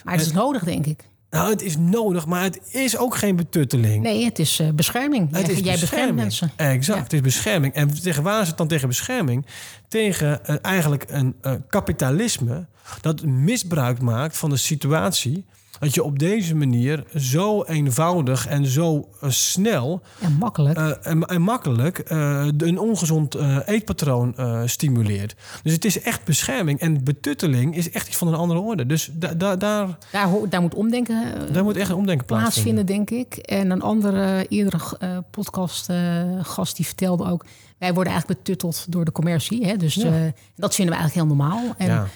Maar 0.03 0.13
het 0.13 0.25
is 0.25 0.31
nodig, 0.31 0.63
denk 0.63 0.85
ik. 0.85 1.03
Nou, 1.29 1.49
het 1.49 1.61
is 1.61 1.77
nodig, 1.77 2.25
maar 2.25 2.43
het 2.43 2.59
is 2.71 2.97
ook 2.97 3.15
geen 3.15 3.35
betutteling. 3.35 4.03
Nee, 4.03 4.25
het 4.25 4.39
is 4.39 4.59
eh, 4.59 4.69
bescherming. 4.69 5.31
Het 5.35 5.45
Jij- 5.45 5.55
is 5.55 5.61
Jij 5.63 5.77
beschermt 5.79 6.15
mensen. 6.15 6.51
Exact, 6.55 6.97
Ja. 6.97 7.03
het 7.03 7.13
is 7.13 7.21
bescherming. 7.21 7.73
En 7.73 8.01
tegen 8.01 8.23
waar 8.23 8.41
is 8.41 8.47
het 8.47 8.57
dan 8.57 8.67
tegen 8.67 8.87
bescherming? 8.87 9.45
Tegen 9.87 10.45
eh, 10.45 10.55
eigenlijk 10.61 11.05
een 11.07 11.35
eh, 11.41 11.53
kapitalisme 11.69 12.65
dat 13.01 13.25
misbruik 13.25 14.01
maakt 14.01 14.37
van 14.37 14.49
de 14.49 14.57
situatie. 14.57 15.45
Dat 15.79 15.93
je 15.93 16.03
op 16.03 16.19
deze 16.19 16.55
manier 16.55 17.03
zo 17.15 17.63
eenvoudig 17.63 18.47
en 18.47 18.65
zo 18.65 19.07
eh, 19.21 19.29
snel 19.29 20.01
En 20.19 20.33
makkelijk. 20.33 20.77
eh, 20.77 20.91
en, 21.01 21.23
en 21.25 21.41
makkelijk 21.41 21.99
eh, 21.99 22.47
de- 22.55 22.65
een 22.65 22.79
ongezond 22.79 23.35
eetpatroon 23.65 24.35
stimuleert. 24.65 25.35
Dus 25.63 25.73
het 25.73 25.85
is 25.85 26.01
echt 26.01 26.23
bescherming. 26.23 26.79
En 26.79 27.03
betutteling 27.03 27.75
is 27.75 27.91
echt 27.91 28.07
iets 28.07 28.17
van 28.17 28.27
een 28.27 28.33
andere 28.33 28.59
orde. 28.59 28.85
Dus 28.85 29.09
da, 29.13 29.33
da- 29.33 29.55
daar, 29.55 29.97
daar, 30.11 30.29
daar 30.49 30.61
moet 30.61 30.73
omdenken 30.75 31.23
daar 31.53 31.63
moet 31.63 31.77
echt 31.77 31.89
een 31.89 31.95
omdenken 31.95 32.25
plaatsvinden. 32.25 32.85
plaatsvinden, 32.85 33.15
denk 33.15 33.35
ik. 33.37 33.45
En 33.45 33.69
een 33.71 33.81
andere 33.81 34.45
eerdere 34.49 34.79
eh, 34.99 35.17
podcast 35.31 35.89
eh, 35.89 36.23
gast 36.41 36.75
die 36.75 36.85
vertelde 36.85 37.25
ook... 37.25 37.45
wij 37.77 37.93
worden 37.93 38.11
eigenlijk 38.13 38.41
betutteld 38.43 38.85
door 38.89 39.05
de 39.05 39.11
commercie. 39.11 39.65
Hè? 39.65 39.77
Dus 39.77 39.95
Ja. 39.95 40.31
dat 40.55 40.75
vinden 40.75 40.95
we 40.95 40.99
eigenlijk 41.01 41.13
heel 41.13 41.25
normaal. 41.37 41.73
En 41.77 41.87
Ja. 41.87 42.07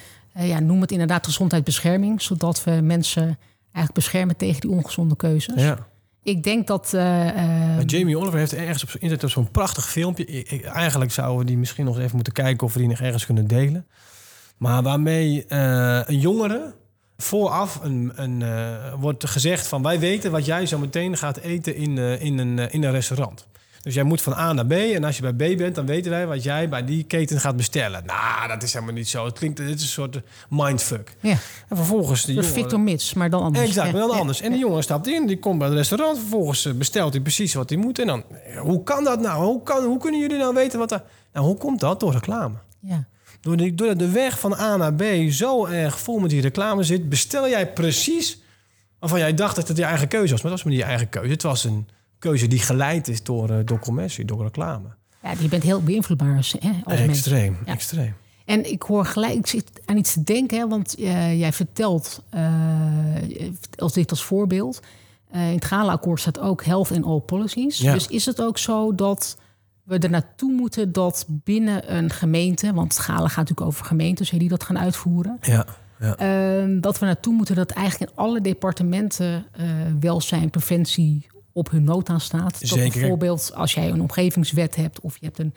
ja, 0.46 0.60
noem 0.60 0.82
het 0.82 0.92
inderdaad 0.92 1.26
gezondheidsbescherming... 1.26 2.22
zodat 2.22 2.64
we 2.64 2.72
mensen 2.72 3.38
eigenlijk 3.74 3.94
beschermen 3.94 4.38
tegen 4.38 4.62
die 4.62 4.70
ongezonde 4.70 5.16
keuzes. 5.16 5.64
Ja. 5.64 5.88
Ik 6.24 6.44
denk 6.44 6.68
dat... 6.68 6.94
eh, 6.94 7.28
eh, 7.30 7.36
Maar 7.76 7.86
Jamie 7.86 8.18
Oliver 8.18 8.40
heeft 8.40 8.54
ergens 8.54 8.84
op 8.84 8.90
internet 8.90 9.24
op 9.24 9.30
zo'n 9.30 9.52
prachtig 9.52 9.90
filmpje. 9.90 10.46
Eigenlijk 10.64 11.12
zouden 11.12 11.38
we 11.38 11.46
die 11.46 11.58
misschien 11.58 11.86
nog 11.86 11.94
eens 11.96 12.04
even 12.04 12.16
moeten 12.16 12.34
kijken 12.34 12.68
of 12.68 12.74
we 12.74 12.80
die 12.80 12.88
nog 12.88 13.00
ergens 13.00 13.26
kunnen 13.26 13.48
delen. 13.48 13.88
Maar 14.58 14.84
waarmee 14.84 15.46
eh, 15.46 16.02
een 16.06 16.20
jongere 16.20 16.74
vooraf 17.18 17.80
een, 17.84 18.12
een, 18.16 18.42
eh, 18.42 18.94
wordt 19.00 19.30
gezegd 19.30 19.68
van 19.68 19.82
wij 19.82 20.00
weten 20.00 20.32
wat 20.32 20.46
jij 20.46 20.66
zo 20.66 20.78
meteen 20.78 21.18
gaat 21.18 21.38
eten 21.38 21.76
in, 21.76 21.98
eh, 21.98 22.22
in, 22.22 22.38
een, 22.38 22.72
in 22.72 22.84
een 22.84 22.92
restaurant. 22.92 23.48
Dus 23.82 23.94
jij 23.94 24.04
moet 24.04 24.22
van 24.22 24.34
A 24.34 24.54
naar 24.54 24.66
B 24.66 24.72
en 24.72 25.04
als 25.04 25.18
je 25.18 25.34
bij 25.34 25.54
B 25.54 25.58
bent, 25.58 25.76
dan 25.76 25.86
weten 25.86 26.12
wij 26.12 26.28
wat 26.28 26.44
jij 26.44 26.70
bij 26.70 26.86
die 26.86 27.04
keten 27.04 27.40
gaat 27.40 27.56
bestellen. 27.56 28.06
Nou, 28.06 28.48
dat 28.48 28.64
is 28.64 28.74
helemaal 28.74 28.94
niet 28.94 29.10
zo. 29.10 29.26
Het 29.26 29.38
klinkt, 29.38 29.58
dit 29.58 29.76
is 29.76 29.82
een 29.82 29.88
soort 29.88 30.22
mindfuck. 30.50 31.16
ja, 31.20 31.38
En 31.70 31.76
vervolgens 31.76 32.26
de 32.26 32.34
door 32.34 32.44
jongen... 32.44 32.58
Victor 32.58 32.80
Mits, 32.80 33.14
maar 33.14 33.30
dan 33.30 33.42
anders. 33.42 33.68
Exact, 33.68 33.92
maar 33.92 34.02
dan 34.02 34.12
anders. 34.12 34.42
En 34.42 34.50
de 34.50 34.58
ja. 34.58 34.62
jongen 34.62 34.84
stapt 34.84 35.08
in, 35.08 35.28
die 35.28 35.40
komt 35.40 35.58
bij 35.58 35.68
het 35.68 35.78
restaurant. 35.78 36.18
Vervolgens 36.18 36.66
eh, 36.66 36.74
bestelt 36.74 37.14
hij 37.14 37.22
precies 37.22 37.54
wat 37.54 37.70
hij 37.70 37.78
moet. 37.78 38.00
En 38.00 38.08
dan, 38.08 38.24
eh, 38.30 38.60
hoe 38.60 38.84
kan 38.84 39.04
dat 39.04 39.20
nou? 39.20 39.44
Hoe, 39.44 39.64
kan, 39.64 39.84
hoe 39.84 40.00
kunnen 40.00 40.20
jullie 40.20 40.38
nou 40.38 40.54
weten 40.54 40.80
wat 40.80 40.92
er... 40.92 41.04
Nou, 41.34 41.46
hoe 41.46 41.58
komt 41.58 41.80
dat? 41.80 42.00
Door 42.00 42.12
reclame. 42.12 42.56
Ja. 42.80 43.08
Doordat 43.42 43.78
door 43.78 43.98
de 43.98 44.12
weg 44.12 44.40
van 44.40 44.54
A 44.54 44.78
naar 44.78 44.94
B 44.94 45.04
zo 45.30 45.66
erg 45.66 46.00
vol 46.00 46.20
met 46.20 46.30
die 46.30 46.42
reclame 46.42 46.84
zit, 46.84 47.10
bestel 47.10 47.50
jij 47.50 47.74
precies 47.74 48.42
waarvan 49.00 49.20
jij 49.20 49.34
dacht 49.34 49.56
dat 49.56 49.68
het 49.68 49.78
je 49.78 49.84
eigen 49.84 50.08
keuze 50.08 50.32
was. 50.32 50.42
Maar 50.42 50.52
dat 50.52 50.62
was 50.62 50.64
maar 50.64 50.74
niet 50.74 50.82
je 50.82 50.90
eigen 50.90 51.10
keuze. 51.10 51.32
Het 51.32 51.44
was 51.44 51.64
een 51.64 51.88
keuze 52.22 52.48
die 52.48 52.60
geleid 52.60 53.08
is 53.08 53.24
door, 53.24 53.50
uh, 53.50 53.58
door 53.66 53.80
commercie, 53.80 54.26
door 54.26 54.44
reclame. 54.44 54.88
Ja, 55.24 55.34
je 55.40 55.48
bent 55.48 55.64
heel 55.64 55.82
beïnvloedbaar 55.84 56.30
hè, 56.30 56.36
als 56.84 57.00
extreem, 57.00 57.58
Ja. 57.66 57.72
extreem. 57.74 58.14
En 58.46 58.72
ik 58.72 58.82
hoor 58.82 59.06
gelijk, 59.06 59.34
ik 59.34 59.48
zit 59.48 59.82
aan 59.86 59.98
iets 59.98 60.14
te 60.14 60.24
denken, 60.24 60.58
hè, 60.58 60.68
want 60.68 61.00
uh, 61.00 61.40
jij 61.40 61.54
vertelt, 61.54 62.24
uh, 62.36 62.52
als 63.76 63.94
dit 63.94 64.10
als 64.10 64.24
voorbeeld, 64.24 64.82
uh, 65.36 65.48
in 65.48 65.56
het 65.56 65.66
Gala-akkoord 65.66 66.20
staat 66.20 66.40
ook 66.40 66.64
health 66.64 66.90
in 66.92 67.04
all 67.04 67.20
policies. 67.20 67.78
Ja. 67.78 67.94
Dus 67.94 68.08
is 68.08 68.26
het 68.26 68.42
ook 68.42 68.58
zo 68.58 68.96
dat 68.96 69.38
we 69.84 69.98
er 69.98 70.10
naartoe 70.10 70.52
moeten 70.52 70.92
dat 70.92 71.26
binnen 71.28 71.96
een 71.96 72.10
gemeente, 72.10 72.74
want 72.74 72.94
het 72.94 73.04
Gala 73.04 73.28
gaat 73.28 73.36
natuurlijk 73.38 73.68
over 73.68 73.86
gemeentes 73.86 74.30
die 74.30 74.50
dat 74.50 74.64
gaan 74.64 74.80
uitvoeren, 74.80 75.38
Ja. 75.42 75.66
Ja. 76.00 76.62
uh, 76.64 76.82
dat 76.82 77.00
we 77.00 77.06
naartoe 77.06 77.34
moeten 77.34 77.56
dat 77.56 77.72
eigenlijk 77.72 78.12
in 78.12 78.18
alle 78.18 78.42
departementen 78.42 79.46
welzijn, 80.00 80.50
preventie 80.50 81.28
op 81.54 81.72
hun 81.72 81.84
nota 81.84 82.20
staat. 82.20 82.60
Dat 82.60 82.70
Zeker. 82.70 83.00
bijvoorbeeld 83.00 83.52
als 83.56 83.74
jij 83.74 83.90
een 83.90 84.02
omgevingswet 84.02 84.76
hebt 84.76 85.00
of 85.00 85.18
je 85.20 85.26
hebt 85.26 85.40
een 85.40 85.54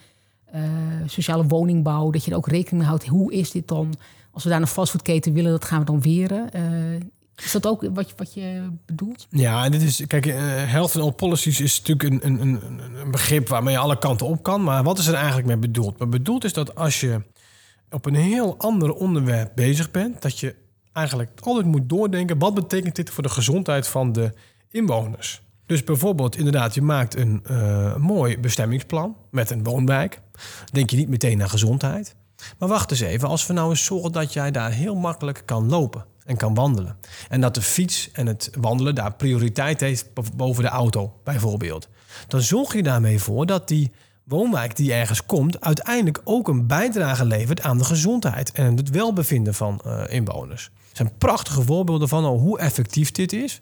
uh, 0.54 0.62
sociale 1.06 1.46
woningbouw, 1.46 2.10
dat 2.10 2.24
je 2.24 2.30
er 2.30 2.36
ook 2.36 2.48
rekening 2.48 2.78
mee 2.78 2.86
houdt. 2.86 3.06
Hoe 3.06 3.32
is 3.32 3.50
dit 3.50 3.68
dan? 3.68 3.94
Als 4.30 4.44
we 4.44 4.50
daar 4.50 4.60
een 4.60 4.66
fastfoodketen 4.66 5.32
willen, 5.32 5.50
dat 5.50 5.64
gaan 5.64 5.78
we 5.78 5.84
dan 5.84 6.02
weren. 6.02 6.48
Uh, 6.54 7.00
is 7.36 7.52
dat 7.52 7.66
ook 7.66 7.88
wat, 7.94 8.14
wat 8.16 8.34
je 8.34 8.68
bedoelt? 8.86 9.26
Ja, 9.30 9.64
en 9.64 9.70
dit 9.70 9.82
is, 9.82 10.06
kijk, 10.06 10.26
uh, 10.26 10.34
health 10.46 10.96
and 10.96 11.04
all 11.04 11.12
policies 11.12 11.60
is 11.60 11.82
natuurlijk 11.82 12.24
een, 12.24 12.40
een, 12.40 12.40
een, 12.40 12.80
een 13.00 13.10
begrip 13.10 13.48
waarmee 13.48 13.74
je 13.74 13.80
alle 13.80 13.98
kanten 13.98 14.26
op 14.26 14.42
kan. 14.42 14.62
Maar 14.62 14.82
wat 14.82 14.98
is 14.98 15.06
er 15.06 15.14
eigenlijk 15.14 15.46
mee 15.46 15.58
bedoeld? 15.58 15.98
Maar 15.98 16.08
bedoeld 16.08 16.44
is 16.44 16.52
dat 16.52 16.74
als 16.74 17.00
je 17.00 17.22
op 17.90 18.06
een 18.06 18.14
heel 18.14 18.54
ander 18.58 18.92
onderwerp 18.92 19.52
bezig 19.54 19.90
bent, 19.90 20.22
dat 20.22 20.38
je 20.38 20.54
eigenlijk 20.92 21.40
altijd 21.40 21.66
moet 21.66 21.88
doordenken: 21.88 22.38
wat 22.38 22.54
betekent 22.54 22.96
dit 22.96 23.10
voor 23.10 23.22
de 23.22 23.28
gezondheid 23.28 23.88
van 23.88 24.12
de 24.12 24.32
inwoners? 24.70 25.42
Dus 25.66 25.84
bijvoorbeeld, 25.84 26.36
inderdaad, 26.36 26.74
je 26.74 26.82
maakt 26.82 27.16
een 27.16 27.42
uh, 27.50 27.96
mooi 27.96 28.38
bestemmingsplan 28.38 29.16
met 29.30 29.50
een 29.50 29.64
woonwijk. 29.64 30.20
Denk 30.72 30.90
je 30.90 30.96
niet 30.96 31.08
meteen 31.08 31.38
naar 31.38 31.48
gezondheid. 31.48 32.16
Maar 32.58 32.68
wacht 32.68 32.90
eens 32.90 33.00
even, 33.00 33.28
als 33.28 33.46
we 33.46 33.52
nou 33.52 33.70
eens 33.70 33.84
zorgen 33.84 34.12
dat 34.12 34.32
jij 34.32 34.50
daar 34.50 34.70
heel 34.70 34.94
makkelijk 34.94 35.42
kan 35.44 35.68
lopen 35.68 36.04
en 36.24 36.36
kan 36.36 36.54
wandelen. 36.54 36.96
En 37.28 37.40
dat 37.40 37.54
de 37.54 37.62
fiets 37.62 38.10
en 38.12 38.26
het 38.26 38.50
wandelen 38.60 38.94
daar 38.94 39.14
prioriteit 39.14 39.80
heeft 39.80 40.08
boven 40.36 40.62
de 40.62 40.68
auto, 40.68 41.12
bijvoorbeeld. 41.24 41.88
Dan 42.28 42.40
zorg 42.40 42.74
je 42.74 42.82
daarmee 42.82 43.18
voor 43.18 43.46
dat 43.46 43.68
die 43.68 43.92
woonwijk 44.24 44.76
die 44.76 44.92
ergens 44.92 45.26
komt, 45.26 45.60
uiteindelijk 45.60 46.20
ook 46.24 46.48
een 46.48 46.66
bijdrage 46.66 47.24
levert 47.24 47.62
aan 47.62 47.78
de 47.78 47.84
gezondheid 47.84 48.52
en 48.52 48.76
het 48.76 48.90
welbevinden 48.90 49.54
van 49.54 49.80
uh, 49.86 50.02
inwoners. 50.08 50.64
Er 50.64 50.96
zijn 50.96 51.12
prachtige 51.18 51.62
voorbeelden 51.62 52.08
van 52.08 52.24
al 52.24 52.38
hoe 52.38 52.58
effectief 52.58 53.10
dit 53.10 53.32
is. 53.32 53.60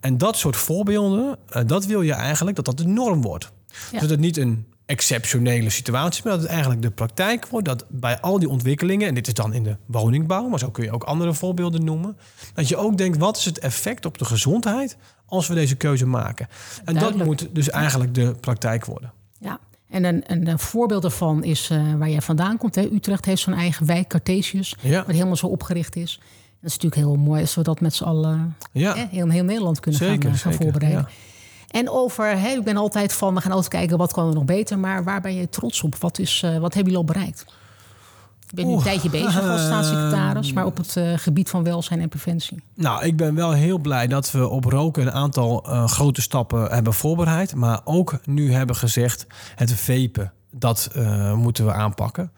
En 0.00 0.18
dat 0.18 0.36
soort 0.36 0.56
voorbeelden, 0.56 1.38
uh, 1.56 1.62
dat 1.66 1.84
wil 1.86 2.02
je 2.02 2.12
eigenlijk 2.12 2.56
dat 2.56 2.64
dat 2.64 2.78
de 2.78 2.86
norm 2.86 3.22
wordt. 3.22 3.52
Ja. 3.92 4.00
Dat 4.00 4.10
het 4.10 4.20
niet 4.20 4.36
een 4.36 4.66
exceptionele 4.86 5.70
situatie, 5.70 6.22
maar 6.24 6.32
dat 6.32 6.42
het 6.42 6.50
eigenlijk 6.50 6.82
de 6.82 6.90
praktijk 6.90 7.46
wordt. 7.46 7.66
Dat 7.66 7.84
bij 7.88 8.20
al 8.20 8.38
die 8.38 8.48
ontwikkelingen, 8.48 9.08
en 9.08 9.14
dit 9.14 9.26
is 9.26 9.34
dan 9.34 9.52
in 9.52 9.62
de 9.62 9.76
woningbouw, 9.86 10.48
maar 10.48 10.58
zo 10.58 10.70
kun 10.70 10.84
je 10.84 10.92
ook 10.92 11.04
andere 11.04 11.34
voorbeelden 11.34 11.84
noemen. 11.84 12.16
Dat 12.54 12.68
je 12.68 12.76
ook 12.76 12.96
denkt, 12.96 13.18
wat 13.18 13.36
is 13.36 13.44
het 13.44 13.58
effect 13.58 14.06
op 14.06 14.18
de 14.18 14.24
gezondheid 14.24 14.96
als 15.26 15.46
we 15.46 15.54
deze 15.54 15.76
keuze 15.76 16.06
maken? 16.06 16.48
En 16.84 16.94
Duidelijk. 16.94 17.18
dat 17.18 17.26
moet 17.26 17.54
dus 17.54 17.70
eigenlijk 17.70 18.14
de 18.14 18.34
praktijk 18.40 18.84
worden. 18.84 19.12
En 19.88 20.04
een, 20.04 20.22
een, 20.26 20.48
een 20.48 20.58
voorbeeld 20.58 21.02
daarvan 21.02 21.44
is 21.44 21.70
uh, 21.70 21.94
waar 21.94 22.10
jij 22.10 22.20
vandaan 22.20 22.56
komt. 22.56 22.74
Hè? 22.74 22.82
Utrecht 22.92 23.24
heeft 23.24 23.42
zo'n 23.42 23.54
eigen 23.54 23.86
wijk, 23.86 24.08
Cartesius, 24.08 24.76
ja. 24.80 25.04
wat 25.06 25.14
helemaal 25.14 25.36
zo 25.36 25.46
opgericht 25.46 25.96
is. 25.96 26.20
Dat 26.60 26.70
is 26.70 26.78
natuurlijk 26.78 26.94
heel 26.94 27.16
mooi 27.16 27.40
als 27.40 27.54
we 27.54 27.62
dat 27.62 27.80
met 27.80 27.94
z'n 27.94 28.04
allen 28.04 28.56
ja. 28.72 28.94
hè, 28.94 29.06
heel, 29.10 29.28
heel 29.28 29.44
Nederland 29.44 29.80
kunnen 29.80 30.00
zeker, 30.00 30.22
gaan, 30.22 30.32
uh, 30.32 30.38
gaan 30.38 30.52
zeker, 30.52 30.66
voorbereiden. 30.66 31.06
Ja. 31.08 31.14
En 31.68 31.90
over, 31.90 32.38
hè, 32.38 32.48
ik 32.48 32.64
ben 32.64 32.76
altijd 32.76 33.12
van, 33.12 33.34
we 33.34 33.40
gaan 33.40 33.52
altijd 33.52 33.72
kijken 33.72 33.98
wat 33.98 34.12
kan 34.12 34.28
er 34.28 34.34
nog 34.34 34.44
beter. 34.44 34.78
Maar 34.78 35.04
waar 35.04 35.20
ben 35.20 35.34
je 35.34 35.48
trots 35.48 35.82
op? 35.82 35.94
Wat, 35.94 36.18
is, 36.18 36.42
uh, 36.44 36.50
wat 36.50 36.74
hebben 36.74 36.92
jullie 36.92 37.08
al 37.08 37.12
bereikt? 37.14 37.44
Ik 38.48 38.54
ben 38.54 38.66
nu 38.66 38.72
een 38.72 38.82
tijdje 38.82 39.10
bezig 39.10 39.42
als 39.42 39.64
staatssecretaris, 39.66 40.52
maar 40.52 40.66
op 40.66 40.76
het 40.76 40.96
uh, 40.96 41.12
gebied 41.16 41.50
van 41.50 41.64
welzijn 41.64 42.00
en 42.00 42.08
preventie. 42.08 42.62
Nou, 42.74 43.04
ik 43.04 43.16
ben 43.16 43.34
wel 43.34 43.52
heel 43.52 43.78
blij 43.78 44.06
dat 44.06 44.30
we 44.30 44.48
op 44.48 44.64
roken 44.64 45.02
een 45.02 45.12
aantal 45.12 45.66
uh, 45.66 45.88
grote 45.88 46.22
stappen 46.22 46.70
hebben 46.70 46.94
voorbereid. 46.94 47.54
Maar 47.54 47.80
ook 47.84 48.20
nu 48.24 48.52
hebben 48.52 48.76
gezegd, 48.76 49.26
het 49.54 49.72
vapen, 49.72 50.32
dat 50.50 50.90
uh, 50.96 51.34
moeten 51.34 51.64
we 51.64 51.72
aanpakken. 51.72 52.32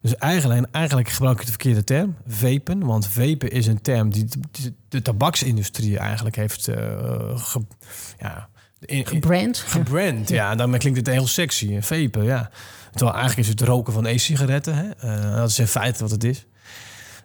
Dus 0.00 0.16
eigenlijk, 0.16 0.66
eigenlijk 0.70 1.08
gebruik 1.08 1.38
ik 1.38 1.44
de 1.44 1.50
verkeerde 1.50 1.84
term, 1.84 2.16
vapen. 2.26 2.86
Want 2.86 3.06
vapen 3.06 3.50
is 3.50 3.66
een 3.66 3.80
term 3.80 4.10
die 4.10 4.28
de, 4.88 5.02
tabaksindustrie 5.02 5.98
eigenlijk 5.98 6.36
heeft 6.36 6.64
ge, 7.34 7.60
ja, 8.18 8.48
in, 8.80 9.06
gebrand. 9.06 9.58
Gebrand, 9.58 10.28
ja. 10.28 10.50
ja. 10.50 10.54
Daarmee 10.54 10.78
klinkt 10.78 10.98
het 10.98 11.08
heel 11.08 11.26
sexy, 11.26 11.80
vapen, 11.80 12.24
ja. 12.24 12.50
Terwijl 12.94 13.16
eigenlijk 13.18 13.48
is 13.48 13.54
het 13.58 13.68
roken 13.68 13.92
van 13.92 14.06
e-sigaretten. 14.06 14.94
Uh, 15.04 15.36
dat 15.36 15.48
is 15.48 15.58
in 15.58 15.66
feite 15.66 16.00
wat 16.00 16.10
het 16.10 16.24
is. 16.24 16.46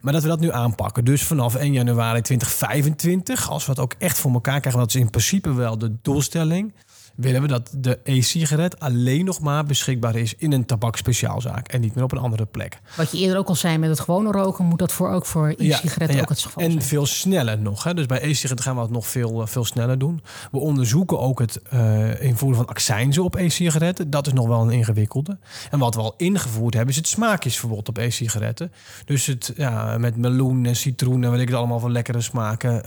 Maar 0.02 0.14
dat 0.14 0.22
we 0.22 0.28
dat 0.28 0.40
nu 0.40 0.52
aanpakken. 0.52 1.06
Dus 1.06 1.24
vanaf 1.24 1.56
1 1.56 1.74
januari 1.74 2.22
2025, 2.22 3.50
als 3.50 3.66
we 3.66 3.72
het 3.72 3.80
ook 3.80 3.96
echt 3.98 4.18
voor 4.18 4.32
elkaar 4.32 4.60
krijgen... 4.60 4.82
dat 4.82 4.90
is 4.90 5.02
in 5.02 5.10
principe 5.10 5.54
wel 5.54 5.78
de 5.78 5.96
doelstelling... 6.02 6.74
willen 7.16 7.42
we 7.42 7.48
dat 7.48 7.70
de 7.78 8.00
e-sigaret 8.04 8.80
alleen 8.80 9.26
nog 9.26 9.40
maar 9.40 9.64
beschikbaar 9.64 10.16
is... 10.16 10.36
in 10.38 10.52
een 10.52 10.66
tabakspeciaalzaak 10.66 11.68
en 11.68 11.82
niet 11.82 11.96
meer 11.96 12.04
op 12.04 12.12
een 12.12 12.18
andere 12.18 12.46
plek. 12.46 12.80
Wat 12.98 13.12
je 13.12 13.18
eerder 13.18 13.38
ook 13.38 13.48
al 13.48 13.56
zei 13.56 13.78
met 13.78 13.90
het 13.90 14.00
gewone 14.00 14.32
roken... 14.32 14.66
moet 14.66 14.80
dat 14.80 14.92
voor 14.92 15.10
ook 15.10 15.26
voor 15.26 15.54
e-sigaretten 15.58 16.16
ja, 16.16 16.22
ook 16.22 16.30
het 16.30 16.40
geval 16.40 16.64
En 16.64 16.72
zijn. 16.72 16.84
veel 16.84 17.06
sneller 17.06 17.60
nog. 17.60 17.84
Hè? 17.84 17.94
Dus 17.94 18.06
bij 18.06 18.22
e-sigaretten 18.22 18.66
gaan 18.66 18.76
we 18.76 18.82
het 18.82 18.92
nog 18.92 19.08
veel, 19.08 19.48
veel 19.48 19.66
sneller 19.66 20.00
doen. 20.00 20.22
We 20.52 20.60
onderzoeken 20.60 21.20
ook 21.20 21.40
het 21.40 21.62
uh, 21.74 22.22
invoeren 22.24 22.58
van 22.58 22.68
accijnzen 22.68 23.24
op 23.24 23.36
e-sigaretten. 23.36 24.10
Dat 24.10 24.28
is 24.28 24.34
nog 24.34 24.48
wel 24.48 24.62
een 24.62 24.72
ingewikkelde. 24.72 25.38
En 25.72 25.80
wat 25.80 25.96
we 25.96 26.02
al 26.02 26.14
ingevoerd 26.18 26.74
hebben... 26.74 26.92
is 26.92 27.00
het 27.00 27.08
smaakjesverbod 27.08 27.90
op 27.90 27.98
e-sigaretten. 27.98 28.72
Dus 29.06 29.26
het 29.26 29.54
ja, 29.56 29.98
met 29.98 30.18
meloen 30.18 30.66
en 30.66 30.76
citroen... 30.76 31.24
en 31.24 31.32
weet 31.32 31.42
ik 31.42 31.48
het 31.48 31.58
allemaal 31.58 31.80
van 31.80 31.92
lekkere 31.92 32.22
smaken... 32.22 32.76
Uh, 32.76 32.84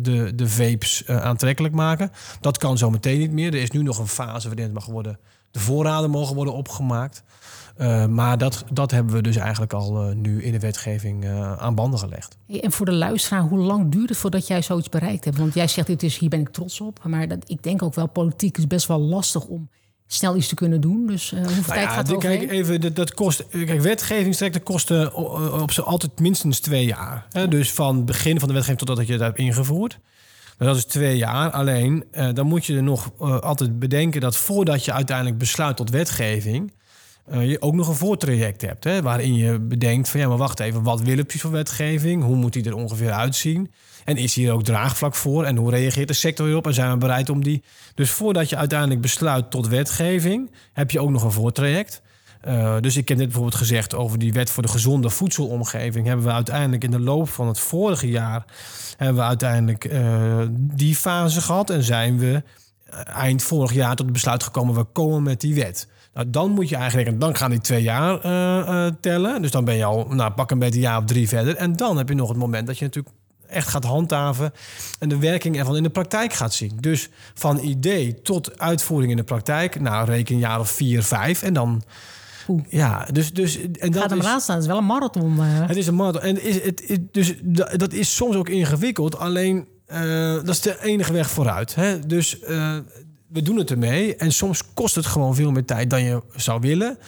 de, 0.00 0.34
de 0.34 0.48
vapes 0.48 1.02
uh, 1.06 1.22
aantrekkelijk 1.22 1.74
maken. 1.74 2.10
Dat 2.40 2.58
kan 2.58 2.78
zo 2.78 2.90
meteen 2.90 3.18
niet 3.18 3.32
meer. 3.34 3.54
Er 3.54 3.62
is 3.62 3.70
nu 3.70 3.82
nog 3.82 3.98
een 3.98 4.06
fase 4.06 4.46
waarin 4.48 4.64
het 4.64 4.74
mag 4.74 4.86
worden... 4.86 5.18
de 5.50 5.60
voorraden 5.60 6.10
mogen 6.10 6.34
worden 6.34 6.54
opgemaakt... 6.54 7.22
Uh, 7.80 8.06
maar 8.06 8.38
dat, 8.38 8.64
dat 8.72 8.90
hebben 8.90 9.14
we 9.14 9.22
dus 9.22 9.36
eigenlijk 9.36 9.72
al 9.72 10.08
uh, 10.08 10.14
nu 10.14 10.42
in 10.42 10.52
de 10.52 10.58
wetgeving 10.58 11.24
uh, 11.24 11.52
aan 11.52 11.74
banden 11.74 11.98
gelegd. 11.98 12.36
En 12.60 12.72
voor 12.72 12.86
de 12.86 12.92
luisteraar, 12.92 13.42
hoe 13.42 13.58
lang 13.58 13.90
duurt 13.90 14.08
het 14.08 14.18
voordat 14.18 14.46
jij 14.46 14.62
zoiets 14.62 14.88
bereikt 14.88 15.24
hebt? 15.24 15.38
Want 15.38 15.54
jij 15.54 15.68
zegt, 15.68 15.86
dit 15.86 16.02
is, 16.02 16.18
hier 16.18 16.28
ben 16.28 16.40
ik 16.40 16.48
trots 16.48 16.80
op. 16.80 17.00
Maar 17.04 17.28
dat, 17.28 17.38
ik 17.46 17.62
denk 17.62 17.82
ook 17.82 17.94
wel, 17.94 18.08
politiek 18.08 18.58
is 18.58 18.66
best 18.66 18.86
wel 18.86 19.00
lastig 19.00 19.44
om 19.44 19.68
snel 20.06 20.36
iets 20.36 20.48
te 20.48 20.54
kunnen 20.54 20.80
doen. 20.80 21.06
Dus 21.06 21.30
hoeveel 21.30 21.52
nou 21.52 21.64
tijd 21.64 21.80
ja, 21.80 21.88
gaat 21.88 22.08
het 22.08 22.18
Kijk, 22.18 22.50
even, 22.50 22.80
dat, 22.80 22.96
dat 22.96 23.14
kost, 23.14 23.48
kijk, 23.48 23.80
wetgevingstrajecten 23.80 24.62
kosten 24.62 25.14
op, 25.14 25.60
op 25.60 25.70
altijd 25.70 26.20
minstens 26.20 26.60
twee 26.60 26.84
jaar. 26.84 27.26
Hè? 27.30 27.48
Dus 27.48 27.72
van 27.72 27.96
het 27.96 28.04
begin 28.04 28.38
van 28.38 28.48
de 28.48 28.54
wetgeving 28.54 28.86
totdat 28.86 29.06
je 29.06 29.12
het 29.12 29.22
hebt 29.22 29.38
ingevoerd. 29.38 29.98
Dat 30.58 30.76
is 30.76 30.84
twee 30.84 31.16
jaar. 31.16 31.50
Alleen, 31.50 32.04
dan 32.32 32.46
moet 32.46 32.66
je 32.66 32.76
er 32.76 32.82
nog 32.82 33.12
altijd 33.20 33.78
bedenken 33.78 34.20
dat 34.20 34.36
voordat 34.36 34.84
je 34.84 34.92
uiteindelijk 34.92 35.38
besluit 35.38 35.76
tot 35.76 35.90
wetgeving... 35.90 36.72
Uh, 37.32 37.50
je 37.50 37.62
ook 37.62 37.74
nog 37.74 37.88
een 37.88 37.94
voortraject 37.94 38.60
hebt. 38.60 38.84
Hè, 38.84 39.02
waarin 39.02 39.34
je 39.34 39.60
bedenkt 39.60 40.08
van 40.08 40.20
ja, 40.20 40.28
maar 40.28 40.36
wacht 40.36 40.60
even, 40.60 40.82
wat 40.82 41.00
willen 41.00 41.24
precies 41.24 41.40
voor 41.40 41.50
wetgeving? 41.50 42.22
Hoe 42.22 42.36
moet 42.36 42.52
die 42.52 42.64
er 42.64 42.74
ongeveer 42.74 43.12
uitzien? 43.12 43.72
En 44.04 44.16
is 44.16 44.34
hier 44.34 44.52
ook 44.52 44.64
draagvlak 44.64 45.14
voor? 45.14 45.44
En 45.44 45.56
hoe 45.56 45.70
reageert 45.70 46.08
de 46.08 46.14
sector 46.14 46.46
hierop? 46.46 46.66
En 46.66 46.74
zijn 46.74 46.90
we 46.90 46.96
bereid 46.96 47.28
om 47.28 47.44
die. 47.44 47.62
Dus 47.94 48.10
voordat 48.10 48.48
je 48.48 48.56
uiteindelijk 48.56 49.00
besluit 49.00 49.50
tot 49.50 49.68
wetgeving, 49.68 50.50
heb 50.72 50.90
je 50.90 51.00
ook 51.00 51.10
nog 51.10 51.22
een 51.22 51.32
voortraject. 51.32 52.02
Uh, 52.48 52.76
dus 52.80 52.96
ik 52.96 53.08
heb 53.08 53.16
net 53.18 53.26
bijvoorbeeld 53.26 53.56
gezegd 53.56 53.94
over 53.94 54.18
die 54.18 54.32
wet 54.32 54.50
voor 54.50 54.62
de 54.62 54.68
gezonde 54.68 55.10
voedselomgeving. 55.10 56.06
Hebben 56.06 56.26
we 56.26 56.32
uiteindelijk 56.32 56.84
in 56.84 56.90
de 56.90 57.00
loop 57.00 57.28
van 57.28 57.46
het 57.48 57.58
vorige 57.58 58.08
jaar 58.08 58.44
hebben 58.96 59.16
we 59.16 59.22
uiteindelijk 59.22 59.84
uh, 59.84 60.40
die 60.56 60.96
fase 60.96 61.40
gehad. 61.40 61.70
En 61.70 61.82
zijn 61.82 62.18
we 62.18 62.42
eind 63.04 63.42
vorig 63.42 63.72
jaar 63.72 63.96
tot 63.96 64.04
het 64.04 64.12
besluit 64.12 64.42
gekomen, 64.42 64.74
we 64.74 64.84
komen 64.84 65.22
met 65.22 65.40
die 65.40 65.54
wet. 65.54 65.88
Nou, 66.14 66.30
dan 66.30 66.50
moet 66.50 66.68
je 66.68 66.76
eigenlijk, 66.76 67.20
dan 67.20 67.36
gaan 67.36 67.50
die 67.50 67.60
twee 67.60 67.82
jaar 67.82 68.20
tellen. 69.00 69.42
Dus 69.42 69.50
dan 69.50 69.64
ben 69.64 69.74
je 69.74 69.84
al, 69.84 70.06
nou, 70.10 70.32
pak 70.32 70.50
een 70.50 70.58
beetje 70.58 70.74
een 70.74 70.80
jaar 70.80 70.98
of 70.98 71.04
drie 71.04 71.28
verder. 71.28 71.56
En 71.56 71.76
dan 71.76 71.96
heb 71.96 72.08
je 72.08 72.14
nog 72.14 72.28
het 72.28 72.38
moment 72.38 72.66
dat 72.66 72.78
je 72.78 72.84
natuurlijk 72.84 73.14
echt 73.46 73.68
gaat 73.68 73.84
handhaven 73.84 74.52
en 74.98 75.08
de 75.08 75.18
werking 75.18 75.58
ervan 75.58 75.76
in 75.76 75.82
de 75.82 75.90
praktijk 75.90 76.32
gaat 76.32 76.54
zien. 76.54 76.76
Dus 76.80 77.08
van 77.34 77.58
idee 77.58 78.22
tot 78.22 78.58
uitvoering 78.58 79.10
in 79.10 79.16
de 79.16 79.24
praktijk, 79.24 79.80
nou, 79.80 80.06
reken 80.06 80.34
een 80.34 80.40
jaar 80.40 80.60
of 80.60 80.70
vier, 80.70 81.02
vijf 81.02 81.42
en 81.42 81.52
dan. 81.52 81.82
Oeh. 82.48 82.62
Ja, 82.68 83.08
dus, 83.12 83.32
dus 83.32 83.60
en 83.60 83.92
dat 83.92 84.00
gaat 84.00 84.10
hem 84.10 84.18
is, 84.18 84.24
eraan 84.24 84.40
staan. 84.40 84.54
Het 84.54 84.64
is 84.64 84.70
wel 84.70 84.80
een 84.80 84.86
marathon. 84.86 85.34
Uh. 85.36 85.42
Het 85.44 85.76
is 85.76 85.86
een 85.86 85.94
marathon. 85.94 86.22
En 86.22 86.42
is, 86.42 86.62
het, 86.62 86.82
het, 86.86 87.14
dus 87.14 87.34
dat 87.76 87.92
is 87.92 88.14
soms 88.14 88.36
ook 88.36 88.48
ingewikkeld. 88.48 89.18
Alleen 89.18 89.68
uh, 89.92 90.32
dat 90.32 90.48
is 90.48 90.60
de 90.60 90.82
enige 90.82 91.12
weg 91.12 91.30
vooruit. 91.30 91.74
Hè? 91.74 92.06
Dus 92.06 92.40
uh, 92.40 92.76
we 93.28 93.42
doen 93.42 93.56
het 93.56 93.70
ermee. 93.70 94.16
En 94.16 94.32
soms 94.32 94.62
kost 94.74 94.94
het 94.94 95.06
gewoon 95.06 95.34
veel 95.34 95.50
meer 95.50 95.64
tijd 95.64 95.90
dan 95.90 96.02
je 96.02 96.22
zou 96.36 96.60
willen. 96.60 96.98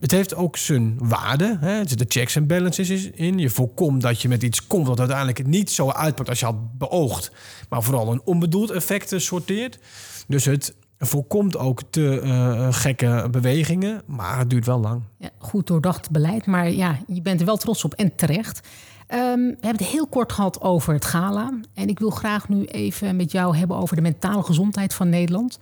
Het 0.00 0.10
heeft 0.10 0.34
ook 0.34 0.56
zijn 0.56 0.96
waarde. 0.98 1.56
Hè? 1.60 1.78
Er 1.78 1.88
zitten 1.88 2.06
checks 2.10 2.36
en 2.36 2.46
balances 2.46 3.10
in. 3.10 3.38
Je 3.38 3.50
voorkomt 3.50 4.02
dat 4.02 4.22
je 4.22 4.28
met 4.28 4.42
iets 4.42 4.66
komt 4.66 4.86
wat 4.86 4.98
uiteindelijk 4.98 5.46
niet 5.46 5.70
zo 5.70 5.90
uitpakt 5.90 6.28
als 6.28 6.40
je 6.40 6.44
had 6.44 6.78
beoogd. 6.78 7.32
Maar 7.68 7.82
vooral 7.82 8.12
een 8.12 8.22
onbedoeld 8.24 8.70
effect 8.70 9.12
sorteert. 9.16 9.78
Dus 10.26 10.44
het 10.44 10.74
voorkomt 11.06 11.56
ook 11.56 11.82
te 11.90 12.20
uh, 12.24 12.66
gekke 12.70 13.28
bewegingen. 13.30 14.02
Maar 14.06 14.38
het 14.38 14.50
duurt 14.50 14.66
wel 14.66 14.80
lang. 14.80 15.02
Ja, 15.18 15.30
goed 15.38 15.66
doordacht 15.66 16.10
beleid. 16.10 16.46
Maar 16.46 16.70
ja, 16.70 16.98
je 17.06 17.22
bent 17.22 17.40
er 17.40 17.46
wel 17.46 17.56
trots 17.56 17.84
op 17.84 17.94
en 17.94 18.14
terecht. 18.14 18.68
Um, 19.08 19.46
we 19.46 19.56
hebben 19.60 19.84
het 19.84 19.92
heel 19.92 20.06
kort 20.06 20.32
gehad 20.32 20.60
over 20.60 20.92
het 20.92 21.04
gala. 21.04 21.60
En 21.74 21.88
ik 21.88 21.98
wil 21.98 22.10
graag 22.10 22.48
nu 22.48 22.64
even 22.64 23.16
met 23.16 23.32
jou 23.32 23.56
hebben 23.56 23.76
over 23.76 23.96
de 23.96 24.02
mentale 24.02 24.42
gezondheid 24.42 24.94
van 24.94 25.08
Nederland. 25.08 25.58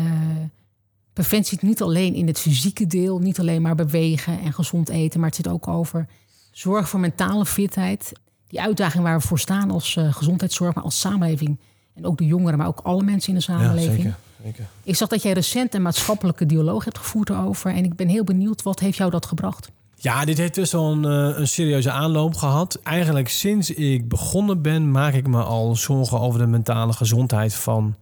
preventie 1.13 1.57
niet 1.61 1.81
alleen 1.81 2.13
in 2.13 2.27
het 2.27 2.39
fysieke 2.39 2.87
deel, 2.87 3.19
niet 3.19 3.39
alleen 3.39 3.61
maar 3.61 3.75
bewegen 3.75 4.39
en 4.39 4.53
gezond 4.53 4.89
eten, 4.89 5.19
maar 5.19 5.29
het 5.29 5.37
zit 5.37 5.47
ook 5.47 5.67
over 5.67 6.07
zorg 6.51 6.89
voor 6.89 6.99
mentale 6.99 7.45
fitheid. 7.45 8.11
Die 8.47 8.61
uitdaging 8.61 9.03
waar 9.03 9.19
we 9.19 9.27
voor 9.27 9.39
staan 9.39 9.71
als 9.71 9.95
uh, 9.95 10.13
gezondheidszorg, 10.13 10.75
maar 10.75 10.83
als 10.83 10.99
samenleving. 10.99 11.59
En 11.99 12.05
ook 12.05 12.17
de 12.17 12.25
jongeren, 12.25 12.57
maar 12.57 12.67
ook 12.67 12.79
alle 12.83 13.03
mensen 13.03 13.29
in 13.29 13.35
de 13.35 13.41
samenleving. 13.41 13.97
Ja, 13.97 14.03
zeker, 14.03 14.17
zeker. 14.43 14.65
Ik 14.83 14.95
zag 14.95 15.07
dat 15.07 15.21
jij 15.21 15.31
recent 15.31 15.73
een 15.73 15.81
maatschappelijke 15.81 16.45
dialoog 16.45 16.83
hebt 16.83 16.97
gevoerd 16.97 17.29
erover. 17.29 17.75
En 17.75 17.83
ik 17.83 17.95
ben 17.95 18.07
heel 18.07 18.23
benieuwd, 18.23 18.63
wat 18.63 18.79
heeft 18.79 18.97
jou 18.97 19.11
dat 19.11 19.25
gebracht? 19.25 19.69
Ja, 19.95 20.25
dit 20.25 20.37
heeft 20.37 20.55
dus 20.55 20.71
wel 20.71 20.91
een, 20.91 21.03
een, 21.03 21.47
serieuze 21.47 21.91
aanloop 21.91 22.35
gehad. 22.35 22.79
Eigenlijk 22.83 23.29
sinds 23.29 23.71
ik 23.71 24.07
begonnen 24.07 24.61
ben, 24.61 24.91
maak 24.91 25.13
ik 25.13 25.27
me 25.27 25.43
al 25.43 25.75
zorgen 25.75 26.19
over 26.19 26.39
de 26.39 26.45
mentale 26.45 26.93
gezondheid 26.93 27.55
van 27.55 27.95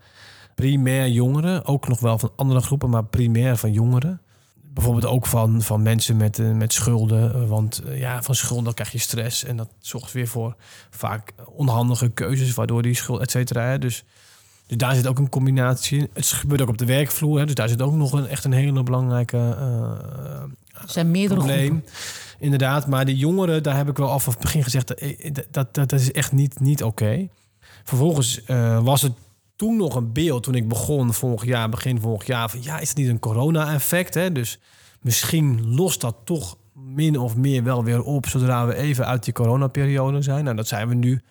primair 0.55 1.07
jongeren. 1.07 1.65
Ook 1.65 1.88
nog 1.88 1.99
wel 1.99 2.19
van 2.19 2.31
andere 2.36 2.60
groepen, 2.60 2.89
maar 2.89 3.03
primair 3.03 3.57
van 3.57 3.71
jongeren. 3.71 4.21
Bijvoorbeeld 4.77 5.13
ook 5.13 5.25
van, 5.25 5.61
van 5.61 5.81
mensen 5.81 6.17
met, 6.17 6.37
uh, 6.37 6.51
met 6.51 6.73
schulden. 6.73 7.47
Want 7.47 7.81
uh, 7.85 7.99
ja, 7.99 8.23
van 8.23 8.35
schulden 8.35 8.73
krijg 8.73 8.91
je 8.91 8.97
stress. 8.97 9.43
En 9.43 9.57
dat 9.57 9.69
zorgt 9.79 10.11
weer 10.11 10.27
voor 10.27 10.55
vaak 10.89 11.33
onhandige 11.45 12.09
keuzes, 12.09 12.53
waardoor 12.53 12.81
die 12.81 12.93
schuld, 12.93 13.21
et 13.21 13.31
cetera. 13.31 13.77
Dus, 13.77 14.03
dus 14.67 14.77
daar 14.77 14.95
zit 14.95 15.07
ook 15.07 15.17
een 15.17 15.29
combinatie 15.29 15.99
in. 15.99 16.09
Het 16.13 16.25
gebeurt 16.25 16.61
ook 16.61 16.69
op 16.69 16.77
de 16.77 16.85
werkvloer. 16.85 17.39
Hè, 17.39 17.45
dus 17.45 17.55
daar 17.55 17.69
zit 17.69 17.81
ook 17.81 17.93
nog 17.93 18.11
een, 18.11 18.27
echt 18.27 18.43
een 18.43 18.51
hele 18.51 18.83
belangrijke 18.83 19.37
uh, 19.37 20.81
er 20.81 20.89
zijn 20.89 21.11
meerdere 21.11 21.39
probleem. 21.39 21.67
Groepen. 21.67 21.91
Inderdaad, 22.39 22.87
maar 22.87 23.05
de 23.05 23.17
jongeren, 23.17 23.63
daar 23.63 23.75
heb 23.75 23.89
ik 23.89 23.97
wel 23.97 24.11
af 24.11 24.23
van 24.23 24.33
het 24.33 24.41
begin 24.41 24.63
gezegd, 24.63 24.87
dat, 25.51 25.73
dat, 25.73 25.89
dat 25.89 25.91
is 25.99 26.11
echt 26.11 26.31
niet, 26.31 26.59
niet 26.59 26.83
oké. 26.83 27.27
Vervolgens 27.83 28.41
was 28.81 29.01
het 29.01 29.13
toen 29.58 29.78
nog 29.78 29.96
een 29.96 30.13
beeld, 30.13 30.43
toen 30.43 30.56
ik 30.56 30.67
begon 30.67 31.13
vorig 31.13 31.46
jaar, 31.46 31.70
begin 31.70 32.02
vorig 32.02 32.26
jaar, 32.26 32.50
van 32.50 32.63
ja, 32.63 32.80
is 32.80 32.89
het 32.89 32.98
niet 32.98 33.08
een 33.08 33.20
corona-effect? 33.20 34.13
Dus 34.13 34.60
misschien 35.02 35.76
lost 35.76 36.02
dat 36.02 36.15
toch 36.24 36.58
min 36.74 37.20
of 37.20 37.36
meer 37.36 37.63
wel 37.63 37.84
weer 37.84 38.04
op 38.04 38.28
zodra 38.28 38.65
we 38.65 38.76
even 38.76 39.06
uit 39.06 39.24
die 39.24 39.34
coronaperiode 39.34 40.22
zijn. 40.22 40.43
Nou, 40.43 40.56
dat 40.56 40.67
zijn 40.67 40.88
we 40.88 40.96
nu. 40.96 41.22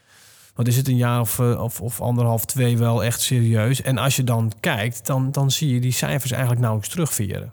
Wat 0.54 0.66
is 0.66 0.76
het, 0.76 0.88
een 0.88 0.96
jaar 0.96 1.20
of, 1.20 1.38
eh, 1.38 1.62
of, 1.62 1.80
of 1.80 2.00
anderhalf, 2.00 2.44
twee 2.44 2.78
wel 2.78 3.04
echt 3.04 3.20
serieus. 3.20 3.82
En 3.82 3.98
als 3.98 4.16
je 4.16 4.24
dan 4.24 4.52
kijkt, 4.60 5.06
dan, 5.06 5.30
dan 5.30 5.50
zie 5.50 5.74
je 5.74 5.80
die 5.80 5.92
cijfers 5.92 6.30
eigenlijk 6.30 6.60
nauwelijks 6.60 6.94
terugvieren. 6.94 7.52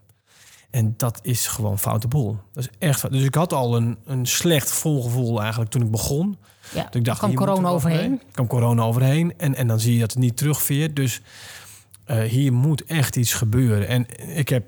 En 0.69 0.93
dat 0.97 1.19
is 1.21 1.47
gewoon 1.47 1.79
foute 1.79 2.07
boel. 2.07 2.37
Dat 2.53 2.63
is 2.63 2.69
echt. 2.79 3.11
Dus 3.11 3.23
ik 3.23 3.35
had 3.35 3.53
al 3.53 3.75
een, 3.75 3.97
een 4.05 4.25
slecht 4.25 4.71
volgevoel 4.71 5.41
eigenlijk 5.41 5.71
toen 5.71 5.81
ik 5.81 5.91
begon. 5.91 6.37
Ja, 6.71 6.83
dus 6.83 6.99
ik 6.99 7.05
dacht, 7.05 7.19
kwam 7.19 7.33
corona 7.33 7.69
overheen. 7.69 8.21
Kwam 8.31 8.47
corona 8.47 8.83
overheen. 8.83 9.33
En, 9.37 9.55
en 9.55 9.67
dan 9.67 9.79
zie 9.79 9.93
je 9.93 9.99
dat 9.99 10.11
het 10.11 10.19
niet 10.19 10.37
terugveert. 10.37 10.95
Dus 10.95 11.21
uh, 12.07 12.21
hier 12.21 12.53
moet 12.53 12.83
echt 12.83 13.15
iets 13.15 13.33
gebeuren. 13.33 13.87
En 13.87 14.05
ik 14.35 14.49
heb, 14.49 14.65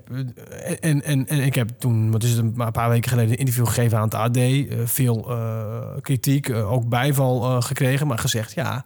en, 0.80 1.04
en, 1.04 1.28
en 1.28 1.40
ik 1.40 1.56
heb 1.56 1.70
toen, 1.78 2.12
wat 2.12 2.24
is 2.24 2.32
het, 2.32 2.40
een 2.40 2.72
paar 2.72 2.90
weken 2.90 3.10
geleden, 3.10 3.32
een 3.32 3.38
interview 3.38 3.68
gegeven 3.68 3.98
aan 3.98 4.04
het 4.04 4.14
AD. 4.14 4.38
Uh, 4.38 4.74
veel 4.86 5.32
uh, 5.32 5.78
kritiek, 6.02 6.54
ook 6.54 6.90
bijval 6.90 7.62
gekregen. 7.62 8.08
Maar 8.08 8.20
gezegd, 8.20 8.54
ja, 8.54 8.86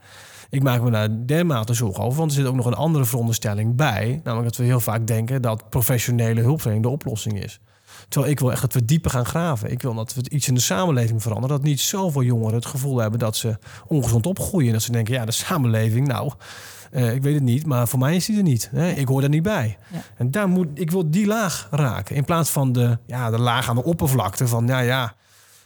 ik 0.50 0.64
maak 0.64 0.82
me 0.82 0.92
daar 0.92 1.26
dermate 1.26 1.74
zorgen 1.74 2.04
over. 2.04 2.20
Want 2.20 2.32
er 2.32 2.38
zit 2.38 2.48
ook 2.48 2.56
nog 2.56 2.66
een 2.66 2.74
andere 2.74 3.06
veronderstelling 3.06 3.76
bij. 3.76 4.22
Namelijk 4.24 4.50
dat 4.50 4.58
we 4.58 4.64
heel 4.64 4.80
vaak 4.80 5.08
denken 5.08 5.42
dat 5.42 5.70
professionele 5.70 6.42
hulpverlening 6.42 6.86
de 6.86 6.92
oplossing 6.92 7.44
is. 7.44 7.60
Terwijl 8.10 8.32
ik 8.32 8.40
wil 8.40 8.52
echt 8.52 8.62
dat 8.62 8.74
we 8.74 8.86
dieper 8.86 9.12
gaan 9.12 9.26
graven. 9.26 9.72
Ik 9.72 9.82
wil 9.82 9.94
dat 9.94 10.14
we 10.14 10.30
iets 10.30 10.48
in 10.48 10.54
de 10.54 10.60
samenleving 10.60 11.22
veranderen. 11.22 11.58
Dat 11.58 11.66
niet 11.66 11.80
zoveel 11.80 12.24
jongeren 12.24 12.54
het 12.54 12.66
gevoel 12.66 12.98
hebben 12.98 13.20
dat 13.20 13.38
ze 13.38 13.58
ongezond 13.88 14.26
opgroeien. 14.26 14.74
Dat 14.74 14.82
ze 14.82 14.92
denken, 14.92 15.14
ja, 15.14 15.26
de 15.26 15.32
samenleving, 15.32 16.08
nou, 16.08 16.32
uh, 16.92 17.14
ik 17.14 17.22
weet 17.22 17.34
het 17.34 17.44
niet, 17.44 17.66
maar 17.66 17.88
voor 17.88 18.00
mij 18.00 18.16
is 18.16 18.26
die 18.26 18.38
er 18.38 18.44
niet. 18.44 18.70
Hè? 18.72 18.90
Ik 18.90 19.08
hoor 19.08 19.24
er 19.24 19.30
niet 19.30 19.44
bij. 19.44 19.78
Ja. 19.92 20.02
En 20.18 20.32
daar 20.32 20.48
moet, 20.48 20.68
ik 20.74 20.92
wil 20.92 21.10
die 21.12 21.26
laag 21.26 21.68
raken. 21.72 22.16
In 22.16 22.26
plaats 22.26 22.50
van 22.50 22.72
de, 22.72 22.98
ja, 23.06 23.30
de 23.30 23.40
laag 23.40 23.70
aan 23.70 23.76
de 23.76 23.84
oppervlakte 23.84 24.48
van, 24.48 24.68
ja, 24.68 24.80
ja, 24.80 25.14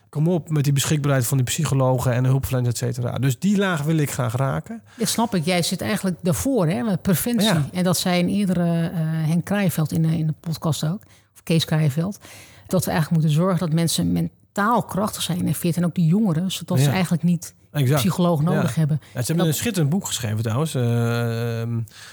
kom 0.10 0.28
op 0.28 0.50
met 0.50 0.64
die 0.64 0.74
beschikbaarheid 0.74 1.26
van 1.26 1.38
die 1.38 1.46
psychologen 1.46 2.14
en 2.14 2.24
de 2.24 2.30
hulpverleners, 2.30 2.70
et 2.70 2.78
cetera. 2.78 3.18
Dus 3.18 3.40
die 3.40 3.58
laag 3.58 3.84
wil 3.84 3.98
ik 3.98 4.12
graag 4.12 4.36
raken. 4.36 4.82
Dat 4.98 5.08
snap 5.08 5.36
ik. 5.36 5.46
Jij 5.46 5.62
zit 5.62 5.82
eigenlijk 5.82 6.18
daarvoor, 6.22 6.68
hè, 6.68 6.84
met 6.84 7.02
preventie. 7.02 7.48
Ja. 7.48 7.68
En 7.74 7.84
dat 7.84 7.98
zei 7.98 8.20
een 8.20 8.30
eerdere 8.30 8.92
uh, 8.92 8.98
Henk 9.00 9.46
Krijveld 9.46 9.92
in 9.92 10.02
de, 10.02 10.18
in 10.18 10.28
de 10.28 10.34
podcast 10.40 10.86
ook, 10.86 11.02
Kees 11.44 11.66
Krijveld, 11.66 12.20
dat 12.68 12.86
we 12.86 12.92
eigenlijk 12.92 13.22
moeten 13.22 13.42
zorgen 13.42 13.60
dat 13.60 13.76
mensen 13.76 14.12
mentaal 14.12 14.84
krachtig 14.84 15.22
zijn 15.22 15.48
en 15.48 15.54
fit 15.54 15.78
en 15.78 15.86
ook 15.86 15.96
die 15.96 16.06
jongeren, 16.06 16.52
zodat 16.52 16.80
ze 16.80 16.90
eigenlijk 16.90 17.24
niet 17.24 17.54
exact. 17.72 18.00
psycholoog 18.00 18.42
nodig 18.42 18.76
hebben. 18.76 19.00
Ja, 19.14 19.20
ze 19.20 19.28
hebben 19.28 19.48
een 19.48 19.54
schitterend 19.54 19.92
boek 19.92 20.06
geschreven 20.06 20.42
trouwens. 20.42 20.76
Uh, 20.76 20.84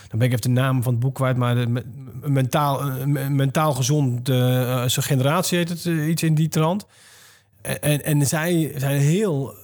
dan 0.08 0.18
ben 0.18 0.20
ik 0.20 0.28
even 0.28 0.40
de 0.40 0.48
naam 0.48 0.82
van 0.82 0.92
het 0.92 1.02
boek 1.02 1.14
kwijt, 1.14 1.36
maar 1.36 1.54
de, 1.54 1.82
mentaal, 2.22 3.06
mentaal 3.28 3.72
gezond 3.72 4.28
uh, 4.28 4.36
zijn 4.86 5.06
generatie 5.06 5.58
heet 5.58 5.68
het, 5.68 5.84
iets 5.84 6.22
in 6.22 6.34
die 6.34 6.48
trant. 6.48 6.86
En, 7.62 8.04
en 8.04 8.26
zij 8.26 8.72
zijn 8.76 9.00
heel 9.00 9.54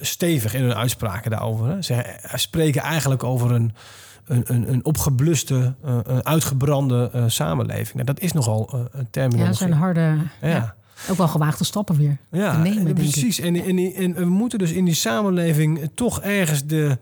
stevig 0.00 0.54
in 0.54 0.62
hun 0.62 0.74
uitspraken 0.74 1.30
daarover. 1.30 1.66
Hè. 1.68 1.82
Ze 1.82 2.04
spreken 2.34 2.82
eigenlijk 2.82 3.24
over 3.24 3.50
een, 3.50 3.74
een, 4.30 4.42
een, 4.44 4.72
een 4.72 4.84
opgebluste, 4.84 5.74
uh, 5.84 5.98
een 6.02 6.26
uitgebrande 6.26 7.10
uh, 7.14 7.24
samenleving. 7.26 7.94
Nou, 7.94 8.04
dat 8.04 8.20
is 8.20 8.32
nogal 8.32 8.88
een 8.92 9.10
terminologie. 9.10 9.52
Ja, 9.52 9.58
zijn 9.58 9.72
harde... 9.72 10.16
Ja. 10.40 10.48
ja. 10.48 10.74
Ook 11.10 11.16
wel 11.16 11.28
gewaagde 11.28 11.64
stappen 11.64 11.96
weer 11.96 12.18
ja, 12.30 12.52
te 12.52 12.58
nemen, 12.58 12.94
precies. 12.94 13.40
En, 13.40 13.56
en, 13.56 13.78
en, 13.94 14.14
we 14.14 14.24
moeten 14.24 14.58
dus 14.58 14.72
in 14.72 14.84
die 14.84 14.94
samenleving 14.94 15.90
toch 15.94 16.20
ergens 16.20 16.66
de, 16.66 16.98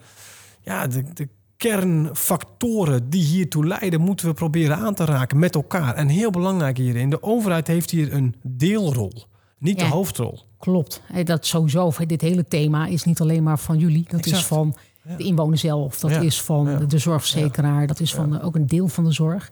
ja, 0.60 0.86
de, 0.86 1.04
de 1.14 1.28
kernfactoren 1.56 3.10
die 3.10 3.24
hiertoe 3.24 3.66
leiden, 3.66 4.00
moeten 4.00 4.26
we 4.26 4.34
proberen 4.34 4.76
aan 4.76 4.94
te 4.94 5.04
raken 5.04 5.38
met 5.38 5.54
elkaar. 5.54 5.94
En 5.94 6.08
heel 6.08 6.30
belangrijk 6.30 6.76
hierin, 6.76 7.10
de 7.10 7.22
overheid 7.22 7.66
heeft 7.66 7.90
hier 7.90 8.12
een 8.12 8.34
deelrol. 8.42 9.12
Niet 9.58 9.78
de 9.78 9.84
hoofdrol. 9.84 10.40
Klopt. 10.58 11.02
Dat 11.24 11.46
sowieso. 11.46 11.92
Dit 12.06 12.20
hele 12.20 12.44
thema 12.44 12.86
is 12.86 13.04
niet 13.04 13.20
alleen 13.20 13.42
maar 13.42 13.58
van 13.58 13.78
jullie. 13.78 14.06
Dat 14.08 14.26
is 14.26 14.44
van 14.44 14.74
de 15.16 15.24
inwoner 15.24 15.58
zelf. 15.58 16.00
Dat 16.00 16.22
is 16.22 16.42
van 16.42 16.86
de 16.88 16.98
zorgverzekeraar. 16.98 17.86
Dat 17.86 18.00
is 18.00 18.14
van 18.14 18.40
ook 18.40 18.54
een 18.54 18.66
deel 18.66 18.88
van 18.88 19.04
de 19.04 19.12
zorg. 19.12 19.50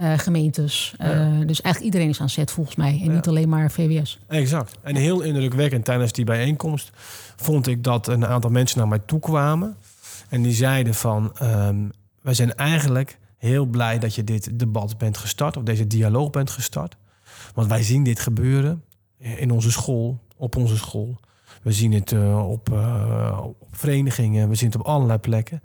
Uh, 0.00 0.18
gemeentes. 0.18 0.94
Uh, 1.00 1.06
dus 1.46 1.60
eigenlijk 1.60 1.80
iedereen 1.80 2.08
is 2.08 2.20
aan 2.20 2.30
zet 2.30 2.50
volgens 2.50 2.76
mij. 2.76 3.00
En 3.04 3.14
niet 3.14 3.28
alleen 3.28 3.48
maar 3.48 3.70
VWS. 3.70 4.18
Exact. 4.28 4.78
En 4.82 4.96
heel 4.96 5.20
indrukwekkend 5.20 5.84
tijdens 5.84 6.12
die 6.12 6.24
bijeenkomst 6.24 6.90
vond 7.36 7.66
ik 7.66 7.84
dat 7.84 8.08
een 8.08 8.26
aantal 8.26 8.50
mensen 8.50 8.78
naar 8.78 8.88
mij 8.88 8.98
toe 8.98 9.20
kwamen. 9.20 9.76
En 10.28 10.42
die 10.42 10.52
zeiden 10.52 10.94
van, 10.94 11.32
um, 11.42 11.92
wij 12.22 12.34
zijn 12.34 12.54
eigenlijk 12.54 13.18
heel 13.36 13.64
blij 13.64 13.98
dat 13.98 14.14
je 14.14 14.24
dit 14.24 14.58
debat 14.58 14.98
bent 14.98 15.16
gestart. 15.16 15.56
Of 15.56 15.62
deze 15.62 15.86
dialoog 15.86 16.30
bent 16.30 16.50
gestart. 16.50 16.96
Want 17.54 17.68
wij 17.68 17.82
zien 17.82 18.02
dit 18.02 18.20
gebeuren 18.20 18.82
in 19.18 19.50
onze 19.50 19.70
school, 19.70 20.18
op 20.36 20.56
onze 20.56 20.76
school. 20.76 21.20
We 21.62 21.72
zien 21.72 21.92
het 21.92 22.10
uh, 22.10 22.50
op, 22.50 22.70
uh, 22.72 23.40
op, 23.42 23.56
verenigingen, 23.70 24.48
we 24.48 24.54
zien 24.54 24.70
het 24.70 24.78
op 24.78 24.86
allerlei 24.86 25.18
plekken. 25.18 25.62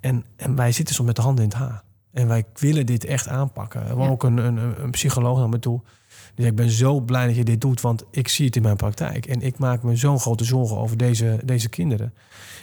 En, 0.00 0.24
en 0.36 0.54
wij 0.54 0.72
zitten 0.72 0.94
zo 0.94 1.04
met 1.04 1.16
de 1.16 1.22
handen 1.22 1.44
in 1.44 1.50
het 1.50 1.58
haar. 1.58 1.82
En 2.12 2.28
wij 2.28 2.44
willen 2.54 2.86
dit 2.86 3.04
echt 3.04 3.28
aanpakken. 3.28 3.86
Er 3.86 3.98
ja. 3.98 4.08
ook 4.08 4.22
een, 4.22 4.36
een, 4.36 4.82
een, 4.82 4.90
psycholoog 4.90 5.38
naar 5.38 5.48
me 5.48 5.58
toe. 5.58 5.80
Die 5.82 6.46
zei, 6.46 6.48
ik 6.48 6.56
ben 6.56 6.70
zo 6.70 7.00
blij 7.00 7.26
dat 7.26 7.36
je 7.36 7.44
dit 7.44 7.60
doet, 7.60 7.80
want 7.80 8.04
ik 8.10 8.28
zie 8.28 8.46
het 8.46 8.56
in 8.56 8.62
mijn 8.62 8.76
praktijk. 8.76 9.26
En 9.26 9.40
ik 9.40 9.58
maak 9.58 9.82
me 9.82 9.96
zo'n 9.96 10.20
grote 10.20 10.44
zorgen 10.44 10.76
over 10.76 10.96
deze, 10.96 11.40
deze 11.44 11.68
kinderen. 11.68 12.14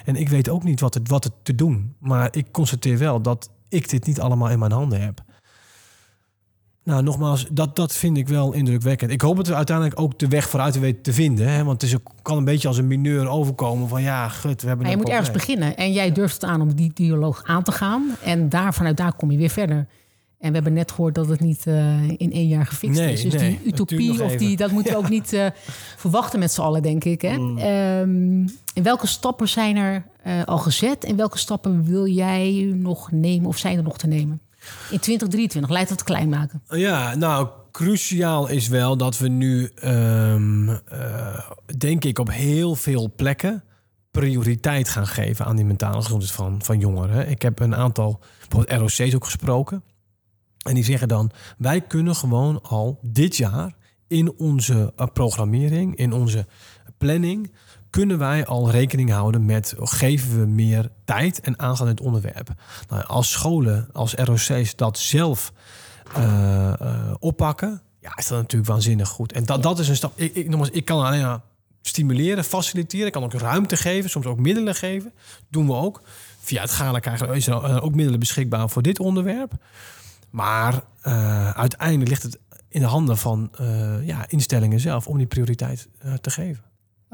En 0.06 0.16
ik 0.16 0.30
weet 0.30 0.50
ook 0.50 0.64
niet 0.64 0.80
wat 0.80 0.94
het, 0.94 1.10
wat 1.10 1.24
het 1.24 1.34
te 1.44 1.56
doen. 1.56 1.96
Maar 2.00 2.36
ik 2.36 2.52
constateer 2.52 2.98
wel 2.98 3.22
dat 3.22 3.50
ik 3.70 3.90
dit 3.90 4.06
niet 4.06 4.20
allemaal 4.20 4.50
in 4.50 4.60
mijn 4.60 4.72
handen 4.72 5.02
heb. 5.02 5.24
Nou, 6.86 7.04
nogmaals, 7.04 7.48
dat, 7.52 7.76
dat 7.76 7.94
vind 7.94 8.18
ik 8.18 8.28
wel 8.28 8.54
indrukwekkend. 8.54 9.12
Ik 9.12 9.22
hoop 9.22 9.36
dat 9.36 9.48
we 9.48 9.56
uiteindelijk 9.56 10.00
ook 10.00 10.20
de 10.20 10.28
weg 10.28 10.50
vooruit 10.50 10.80
weten 10.80 11.02
te 11.02 11.14
vinden. 11.14 11.48
Hè? 11.48 11.64
Want 11.64 11.82
het 11.82 11.92
is, 11.92 11.98
kan 12.22 12.38
een 12.38 12.46
beetje 12.46 12.68
als 12.68 12.78
een 12.78 12.88
mineur 12.88 13.28
overkomen 13.28 13.88
van 13.88 14.02
ja, 14.02 14.30
gut, 14.30 14.62
we 14.62 14.68
hebben... 14.68 14.86
Maar 14.86 14.96
je 14.96 15.02
moet 15.02 15.10
ergens 15.10 15.32
beginnen. 15.32 15.78
En 15.78 15.94
jij 15.94 16.12
durft 16.12 16.34
het 16.34 16.44
aan 16.50 16.62
om 16.62 16.76
die 16.76 16.92
dialoog 16.94 17.44
aan 17.44 17.64
te 17.64 17.72
gaan. 17.72 18.16
En 18.24 18.50
daar, 18.50 18.74
vanuit 18.74 18.98
daar 18.98 19.14
kom 19.14 19.32
je 19.32 19.38
weer 19.38 19.50
verder. 19.50 19.88
En 20.40 20.48
we 20.48 20.54
hebben 20.54 20.74
net 20.74 20.92
gehoord 20.92 21.16
dat 21.16 21.28
het 21.28 21.40
niet 21.40 21.66
uh, 21.68 22.10
in 22.10 22.32
één 22.32 22.48
jaar 22.48 22.66
gefixt 22.66 23.00
Nee, 23.00 23.14
is. 23.14 23.22
Dus 23.22 23.42
nee, 23.42 23.60
die 23.64 23.74
utopie, 23.74 24.24
of 24.24 24.36
die, 24.36 24.58
dat 24.58 24.72
moeten 24.72 24.92
we 24.92 24.98
ook 24.98 25.10
niet 25.10 25.34
eh, 25.34 25.46
verwachten 25.98 26.40
met 26.40 26.52
z'n 26.52 26.62
allen, 26.62 26.82
denk 26.82 27.04
ik. 27.04 27.22
Hè? 27.22 27.38
Mm. 27.38 27.58
Ehm, 27.58 28.48
en 28.74 28.84
welke 28.84 29.08
stappen 29.08 29.48
zijn 29.48 29.76
er 29.76 30.06
eh, 30.24 30.44
al 30.44 30.58
gezet? 30.58 31.04
En 31.04 31.16
welke 31.16 31.38
stappen 31.38 31.84
wil 31.84 32.08
jij 32.08 32.74
nog 32.76 33.12
nemen 33.12 33.48
of 33.48 33.58
zijn 33.58 33.78
er 33.78 33.84
nog 33.84 33.98
te 33.98 34.08
nemen? 34.08 34.42
In 34.90 35.00
2023, 35.00 35.72
lijkt 35.72 35.90
het 35.90 36.04
klein 36.04 36.30
maken. 36.30 36.62
Ja, 36.68 37.16
nou, 37.16 37.48
cruciaal 37.72 38.48
is 38.48 38.68
wel 38.68 38.98
dat 38.98 39.18
we 39.18 39.28
nu, 39.28 39.72
ehm, 39.76 40.70
eh, 40.70 41.50
denk 41.78 42.04
ik, 42.04 42.20
op 42.20 42.32
heel 42.32 42.76
veel 42.76 43.14
plekken 43.16 43.64
prioriteit 44.12 44.90
gaan 44.90 45.08
geven 45.08 45.46
aan 45.46 45.56
die 45.56 45.66
mentale 45.66 46.02
gezondheid 46.02 46.32
van, 46.32 46.64
van 46.64 46.80
jongeren. 46.80 47.30
Ik 47.30 47.42
heb 47.42 47.60
een 47.60 47.76
aantal 47.76 48.20
bijvoorbeeld 48.40 48.80
ROC's 48.80 49.16
ook 49.16 49.24
gesproken. 49.24 49.84
En 50.64 50.74
die 50.74 50.84
zeggen 50.84 51.08
dan, 51.08 51.32
wij 51.58 51.82
kunnen 51.82 52.16
gewoon 52.16 52.62
al 52.62 53.00
dit 53.02 53.38
jaar 53.38 53.76
in 54.08 54.34
onze 54.38 54.94
eh, 54.96 55.08
programmering, 55.14 55.96
in 55.96 56.14
onze 56.14 56.46
planning, 56.98 57.52
kunnen 57.96 58.18
wij 58.18 58.46
al 58.46 58.72
rekening 58.72 59.10
houden 59.12 59.46
met 59.46 59.74
geven 59.78 60.40
we 60.40 60.46
meer 60.46 60.90
tijd 61.06 61.40
en 61.40 61.60
aandacht 61.60 61.82
aan 61.82 61.88
het 61.88 62.02
onderwerp. 62.02 62.50
Nou, 62.90 63.06
als 63.06 63.32
scholen, 63.32 63.88
als 63.94 64.14
ROC's 64.14 64.76
dat 64.76 64.98
zelf 64.98 65.54
eh, 66.14 66.82
eh, 66.82 67.14
oppakken, 67.20 67.82
ja, 68.00 68.16
is 68.16 68.28
dat 68.28 68.38
natuurlijk 68.38 68.72
waanzinnig 68.72 69.10
goed. 69.10 69.32
En 69.32 69.46
dat, 69.46 69.64
dat 69.64 69.80
is 69.80 69.88
een 69.88 69.96
stap. 69.96 70.12
Ik, 70.16 70.36
ik, 70.36 70.50
nogmaals, 70.50 70.70
ik 70.70 70.86
kan 70.86 71.06
alleen 71.06 71.22
maar 71.22 71.42
stimuleren, 71.82 72.44
faciliteren. 72.44 73.06
Ik 73.06 73.12
kan 73.12 73.24
ook 73.24 73.34
ruimte 73.34 73.78
geven, 73.78 74.10
soms 74.10 74.26
ook 74.26 74.40
middelen 74.40 74.76
geven. 74.76 75.14
Doen 75.50 75.68
we 75.68 75.74
ook. 75.74 76.02
Via 76.40 76.62
het 76.62 76.72
Gala 76.72 77.00
krijgen 77.00 77.34
is 77.34 77.48
er 77.48 77.64
eh, 77.64 77.84
ook 77.84 77.96
middelen 77.96 78.20
beschikbaar 78.20 78.70
voor 78.70 78.82
dit 78.82 79.00
onderwerp. 79.00 79.52
Maar 80.30 80.84
uiteindelijk 81.54 82.10
ligt 82.10 82.24
het 82.24 82.40
in 82.68 82.82
de 82.82 82.88
handen 82.88 83.18
van 83.18 83.52
ja, 84.04 84.26
instellingen 84.28 84.80
zelf 84.80 85.08
om 85.08 85.18
die 85.18 85.28
prioriteit 85.28 85.88
te 86.22 86.30
geven. 86.30 86.64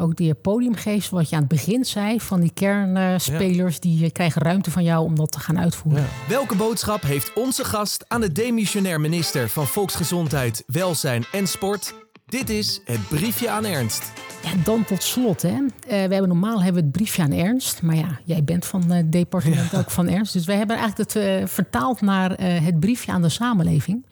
Ook 0.02 0.16
die 0.16 0.34
podiumgeest, 0.34 1.10
wat 1.10 1.30
je 1.30 1.36
aan 1.36 1.42
het 1.42 1.52
begin 1.52 1.86
zei, 1.86 2.22
van 2.22 2.40
die 2.40 2.52
kernspelers, 2.54 3.80
die 3.80 4.06
eh, 4.06 4.12
krijgen 4.12 4.42
ruimte 4.42 4.72
van 4.72 4.84
jou 4.84 5.06
om 5.06 5.16
dat 5.16 5.32
te 5.32 5.40
gaan 5.40 5.60
uitvoeren. 5.60 6.02
Ja. 6.02 6.08
Welke 6.28 6.56
boodschap 6.56 7.02
heeft 7.02 7.34
onze 7.34 7.64
gast 7.64 8.06
aan 8.08 8.22
de 8.22 8.32
demissionair 8.32 9.02
minister 9.02 9.50
van 9.50 9.68
Volksgezondheid, 9.68 10.64
Welzijn 10.68 11.26
en 11.32 11.48
Sport? 11.48 11.94
Dit 12.26 12.50
is 12.50 12.82
het 12.86 13.08
briefje 13.08 13.50
aan 13.50 13.66
Ernst. 13.66 14.12
Ja, 14.44 14.50
dan 14.64 14.84
tot 14.84 15.04
slot. 15.04 15.42
Hè. 15.42 15.50
Eh, 15.50 15.68
we 15.88 15.96
hebben 15.96 16.28
normaal 16.28 16.64
hebben 16.64 16.82
we 16.82 16.88
het 16.88 16.98
briefje 16.98 17.22
aan 17.22 17.32
Ernst. 17.32 17.82
Maar 17.82 17.96
ja, 17.96 18.20
jij 18.24 18.44
bent 18.44 18.66
van 18.66 18.92
eh, 18.92 18.98
het 18.98 19.12
departement 19.12 19.76
ook 19.78 19.92
van 19.92 20.08
Ernst. 20.08 20.34
Dus 20.34 20.46
wij 20.46 20.58
hebben 20.58 20.78
eigenlijk 20.78 21.14
het 21.14 21.50
vertaald 21.50 22.02
naar 22.02 22.42
het 22.42 22.80
briefje 22.80 23.12
aan 23.12 23.22
de 23.22 23.30
samenleving. 23.30 24.06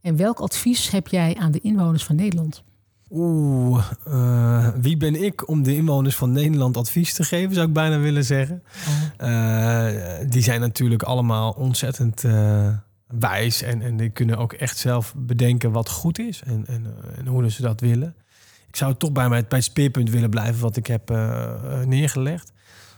En 0.00 0.16
welk 0.16 0.38
advies 0.38 0.90
heb 0.90 1.08
jij 1.08 1.36
aan 1.40 1.52
de 1.52 1.60
inwoners 1.60 2.04
van 2.04 2.16
Nederland? 2.16 2.62
Oeh, 3.10 3.84
eh, 4.04 4.68
wie 4.80 4.96
ben 4.96 5.24
ik 5.24 5.48
om 5.48 5.62
de 5.62 5.74
inwoners 5.74 6.16
van 6.16 6.32
Nederland 6.32 6.76
advies 6.76 7.14
te 7.14 7.24
geven, 7.24 7.54
zou 7.54 7.66
ik 7.66 7.72
bijna 7.72 7.98
willen 7.98 8.24
zeggen. 8.24 8.62
Eh, 9.16 9.88
die 10.28 10.42
zijn 10.42 10.60
natuurlijk 10.60 11.02
allemaal 11.02 11.50
ontzettend 11.50 12.24
eh, 12.24 12.68
wijs 13.06 13.62
en, 13.62 13.82
en 13.82 13.96
die 13.96 14.10
kunnen 14.10 14.38
ook 14.38 14.52
echt 14.52 14.78
zelf 14.78 15.14
bedenken 15.16 15.72
wat 15.72 15.88
goed 15.88 16.18
is 16.18 16.42
en, 16.42 16.66
en, 16.66 16.86
en 17.16 17.26
hoe 17.26 17.50
ze 17.50 17.62
dat 17.62 17.80
willen. 17.80 18.14
Ik 18.66 18.76
zou 18.76 18.94
toch 18.94 19.12
bij, 19.12 19.28
mij, 19.28 19.46
bij 19.48 19.58
het 19.58 19.66
speerpunt 19.66 20.10
willen 20.10 20.30
blijven 20.30 20.60
wat 20.60 20.76
ik 20.76 20.86
heb 20.86 21.08
neergelegd. 21.84 22.52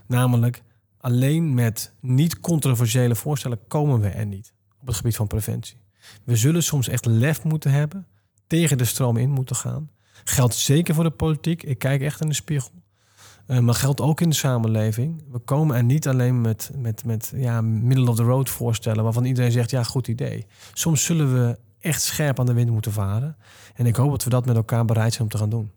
Namelijk, 0.06 0.62
alleen 1.00 1.54
met 1.54 1.92
niet 2.00 2.40
controversiële 2.40 3.14
voorstellen 3.14 3.58
komen 3.68 4.00
we 4.00 4.08
er 4.08 4.26
niet 4.26 4.52
op 4.80 4.86
het 4.86 4.96
gebied 4.96 5.16
van 5.16 5.26
preventie. 5.26 5.76
We 6.24 6.36
zullen 6.36 6.62
soms 6.62 6.88
echt 6.88 7.04
lef 7.06 7.44
moeten 7.44 7.70
hebben, 7.70 8.06
tegen 8.46 8.78
de 8.78 8.84
stroom 8.84 9.16
in 9.16 9.30
moeten 9.30 9.56
gaan. 9.56 9.90
Geldt 10.24 10.54
zeker 10.54 10.94
voor 10.94 11.04
de 11.04 11.10
politiek. 11.10 11.62
Ik 11.62 11.78
kijk 11.78 12.02
echt 12.02 12.20
in 12.20 12.28
de 12.28 12.34
spiegel. 12.34 12.70
Eh, 13.46 13.58
maar 13.58 13.74
geldt 13.74 14.00
ook 14.00 14.20
in 14.20 14.28
de 14.28 14.34
samenleving. 14.34 15.22
We 15.30 15.38
komen 15.38 15.76
er 15.76 15.84
niet 15.84 16.08
alleen 16.08 16.40
met, 16.40 16.70
met, 16.76 17.04
met 17.04 17.32
ja, 17.36 17.60
middle 17.60 18.10
of 18.10 18.16
the 18.16 18.22
road 18.22 18.48
voorstellen... 18.48 19.04
waarvan 19.04 19.24
iedereen 19.24 19.52
zegt, 19.52 19.70
ja, 19.70 19.82
goed 19.82 20.08
idee. 20.08 20.46
Soms 20.72 21.04
zullen 21.04 21.32
we 21.32 21.58
echt 21.80 22.02
scherp 22.02 22.40
aan 22.40 22.46
de 22.46 22.52
wind 22.52 22.70
moeten 22.70 22.92
varen. 22.92 23.36
En 23.74 23.86
ik 23.86 23.96
hoop 23.96 24.10
dat 24.10 24.24
we 24.24 24.30
dat 24.30 24.46
met 24.46 24.56
elkaar 24.56 24.84
bereid 24.84 25.12
zijn 25.12 25.22
om 25.22 25.28
te 25.28 25.38
gaan 25.38 25.50
doen. 25.50 25.70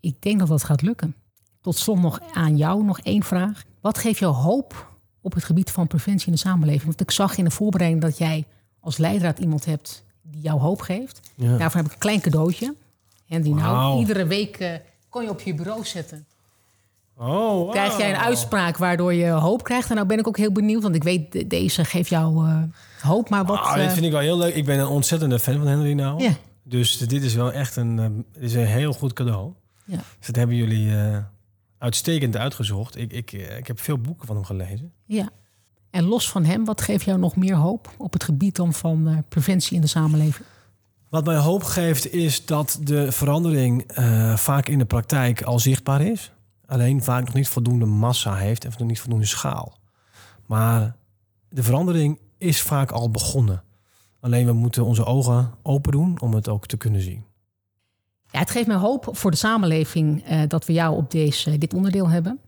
Ik 0.00 0.22
denk 0.22 0.38
dat 0.38 0.48
dat 0.48 0.64
gaat 0.64 0.82
lukken. 0.82 1.14
Tot 1.60 1.76
slot 1.76 2.00
nog 2.00 2.20
aan 2.32 2.56
jou 2.56 2.84
nog 2.84 3.00
één 3.00 3.22
vraag. 3.22 3.64
Wat 3.80 3.98
geeft 3.98 4.18
jou 4.18 4.34
hoop 4.34 4.98
op 5.20 5.34
het 5.34 5.44
gebied 5.44 5.70
van 5.70 5.86
preventie 5.86 6.26
in 6.26 6.32
de 6.32 6.38
samenleving? 6.38 6.84
Want 6.84 7.00
ik 7.00 7.10
zag 7.10 7.36
in 7.36 7.44
de 7.44 7.50
voorbereiding 7.50 8.02
dat 8.02 8.18
jij 8.18 8.44
als 8.80 8.96
leidraad 8.96 9.38
iemand 9.38 9.64
hebt 9.64 10.04
die 10.22 10.40
jou 10.40 10.60
hoop 10.60 10.80
geeft. 10.80 11.20
Ja. 11.34 11.56
Daarvoor 11.56 11.76
heb 11.80 11.86
ik 11.86 11.92
een 11.92 11.98
klein 11.98 12.20
cadeautje. 12.20 12.74
En 13.30 13.42
die 13.42 13.54
nou 13.54 13.98
iedere 13.98 14.26
week 14.26 14.56
eh, 14.56 14.72
kon 15.08 15.22
je 15.22 15.30
op 15.30 15.40
je 15.40 15.54
bureau 15.54 15.84
zetten. 15.84 16.26
Oh, 17.16 17.70
Krijg 17.70 17.98
jij 17.98 18.10
een 18.10 18.16
uitspraak 18.16 18.76
waardoor 18.76 19.14
je 19.14 19.26
hoop 19.28 19.62
krijgt? 19.64 19.88
En 19.88 19.94
nou 19.94 20.06
ben 20.06 20.18
ik 20.18 20.28
ook 20.28 20.36
heel 20.36 20.52
benieuwd, 20.52 20.82
want 20.82 20.94
ik 20.94 21.02
weet, 21.02 21.32
de- 21.32 21.46
deze 21.46 21.84
geeft 21.84 22.08
jou 22.08 22.46
eh, 22.48 22.62
hoop. 23.02 23.28
Maar 23.28 23.44
wat... 23.44 23.58
Ah, 23.58 23.74
dit 23.74 23.84
eh, 23.84 23.90
vind 23.92 24.04
ik 24.04 24.10
wel 24.12 24.20
heel 24.20 24.36
leuk. 24.38 24.54
Ik 24.54 24.64
ben 24.64 24.78
een 24.78 24.86
ontzettende 24.86 25.38
fan 25.38 25.56
van 25.58 25.66
Henry 25.66 25.92
nou. 25.92 26.22
Ja. 26.22 26.32
Dus 26.62 26.98
dit 26.98 27.22
is 27.22 27.34
wel 27.34 27.52
echt 27.52 27.76
een, 27.76 28.24
is 28.38 28.54
een 28.54 28.66
heel 28.66 28.92
goed 28.92 29.12
cadeau. 29.12 29.52
Ja. 29.84 29.96
Dus 30.18 30.26
dat 30.26 30.36
hebben 30.36 30.56
jullie 30.56 30.92
uitstekend 31.78 32.36
uitgezocht. 32.36 32.96
Ik, 32.96 33.12
ik, 33.12 33.32
ik 33.32 33.66
heb 33.66 33.80
veel 33.80 33.98
boeken 33.98 34.26
van 34.26 34.36
hem 34.36 34.44
gelezen. 34.44 34.92
ja. 35.06 35.28
En 35.90 36.04
los 36.04 36.30
van 36.30 36.44
hem, 36.44 36.64
wat 36.64 36.80
geeft 36.80 37.04
jou 37.04 37.18
nog 37.18 37.36
meer 37.36 37.54
hoop 37.54 37.90
op 37.98 38.12
het 38.12 38.24
gebied 38.24 38.56
dan 38.56 38.72
van 38.72 39.24
preventie 39.28 39.74
in 39.74 39.80
de 39.80 39.86
samenleving? 39.86 40.46
Wat 41.10 41.24
mij 41.24 41.36
hoop 41.36 41.62
geeft 41.62 42.12
is 42.12 42.46
dat 42.46 42.78
de 42.82 43.12
verandering 43.12 43.82
eh, 43.82 44.36
vaak 44.36 44.68
in 44.68 44.78
de 44.78 44.84
praktijk 44.84 45.42
al 45.42 45.58
zichtbaar 45.58 46.00
is. 46.00 46.32
Alleen 46.66 47.02
vaak 47.02 47.24
nog 47.24 47.34
niet 47.34 47.48
voldoende 47.48 47.84
massa 47.84 48.34
heeft 48.34 48.64
en 48.64 48.72
nog 48.78 48.88
niet 48.88 49.00
voldoende 49.00 49.26
schaal. 49.26 49.78
Maar 50.46 50.96
de 51.48 51.62
verandering 51.62 52.18
is 52.38 52.62
vaak 52.62 52.90
al 52.90 53.10
begonnen. 53.10 53.62
Alleen 54.20 54.46
we 54.46 54.52
moeten 54.52 54.84
onze 54.84 55.04
ogen 55.04 55.54
open 55.62 55.92
doen 55.92 56.20
om 56.20 56.34
het 56.34 56.48
ook 56.48 56.66
te 56.66 56.76
kunnen 56.76 57.00
zien. 57.00 57.24
Ja, 58.30 58.38
het 58.38 58.50
geeft 58.50 58.66
mij 58.66 58.76
hoop 58.76 59.08
voor 59.12 59.30
de 59.30 59.36
samenleving 59.36 60.24
eh, 60.24 60.42
dat 60.48 60.66
we 60.66 60.72
jou 60.72 60.96
op 60.96 61.10
deze, 61.10 61.58
dit 61.58 61.74
onderdeel 61.74 62.08
hebben. 62.08 62.40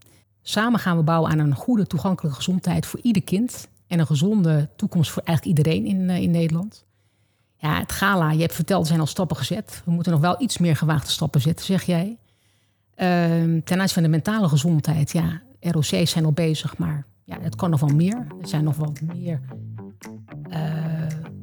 Samen 0.43 0.81
gaan 0.81 0.97
we 0.97 1.03
bouwen 1.03 1.31
aan 1.31 1.39
een 1.39 1.55
goede 1.55 1.87
toegankelijke 1.87 2.37
gezondheid 2.37 2.87
voor 2.87 3.01
ieder 3.03 3.23
kind. 3.23 3.69
En 3.87 3.99
een 3.99 4.07
gezonde 4.07 4.69
toekomst 4.77 5.11
voor 5.11 5.23
eigenlijk 5.23 5.59
iedereen 5.59 5.87
in, 5.87 6.11
eh, 6.11 6.23
in 6.23 6.31
Nederland. 6.31 6.85
Ja, 7.63 7.79
het 7.79 7.93
gala, 7.93 8.31
je 8.31 8.41
hebt 8.41 8.55
verteld, 8.55 8.81
er 8.81 8.87
zijn 8.87 9.01
al 9.01 9.07
stappen 9.07 9.37
gezet. 9.37 9.83
We 9.85 9.91
moeten 9.91 10.13
nog 10.13 10.21
wel 10.21 10.43
iets 10.43 10.59
meer 10.59 10.77
gewaagde 10.77 11.11
stappen 11.11 11.41
zetten, 11.41 11.67
zeg 11.67 11.83
jij. 11.83 12.19
Ehm, 12.95 13.61
ten 13.65 13.81
aanzien 13.81 13.95
van 13.95 14.03
de 14.03 14.09
mentale 14.09 14.49
gezondheid, 14.49 15.13
ja, 15.13 15.41
ROC's 15.61 16.11
zijn 16.11 16.25
al 16.25 16.33
bezig, 16.33 16.79
maar 16.79 17.07
ja, 17.25 17.37
het 17.41 17.57
kan 17.57 17.71
nog 17.71 17.81
wel 17.81 17.95
meer. 17.95 18.27
Er 18.41 18.49
zijn 18.49 18.65
nog 18.65 18.77
wat 18.77 19.01
meer 19.01 19.41
eh, 20.49 20.61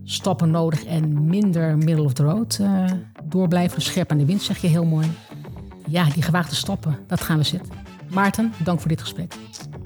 stappen 0.03 0.51
nodig 0.51 0.85
en 0.85 1.25
minder 1.25 1.77
middle 1.77 2.03
of 2.03 2.13
the 2.13 2.23
road 2.23 2.59
doorblijven. 3.23 3.81
Scherp 3.81 4.11
aan 4.11 4.17
de 4.17 4.25
wind, 4.25 4.41
zeg 4.41 4.57
je 4.57 4.67
heel 4.67 4.85
mooi. 4.85 5.11
Ja, 5.87 6.09
die 6.09 6.23
gewaagde 6.23 6.55
stappen, 6.55 6.97
dat 7.07 7.21
gaan 7.21 7.37
we 7.37 7.43
zetten. 7.43 7.73
Maarten, 8.09 8.53
dank 8.63 8.79
voor 8.79 8.89
dit 8.89 9.01
gesprek. 9.01 9.35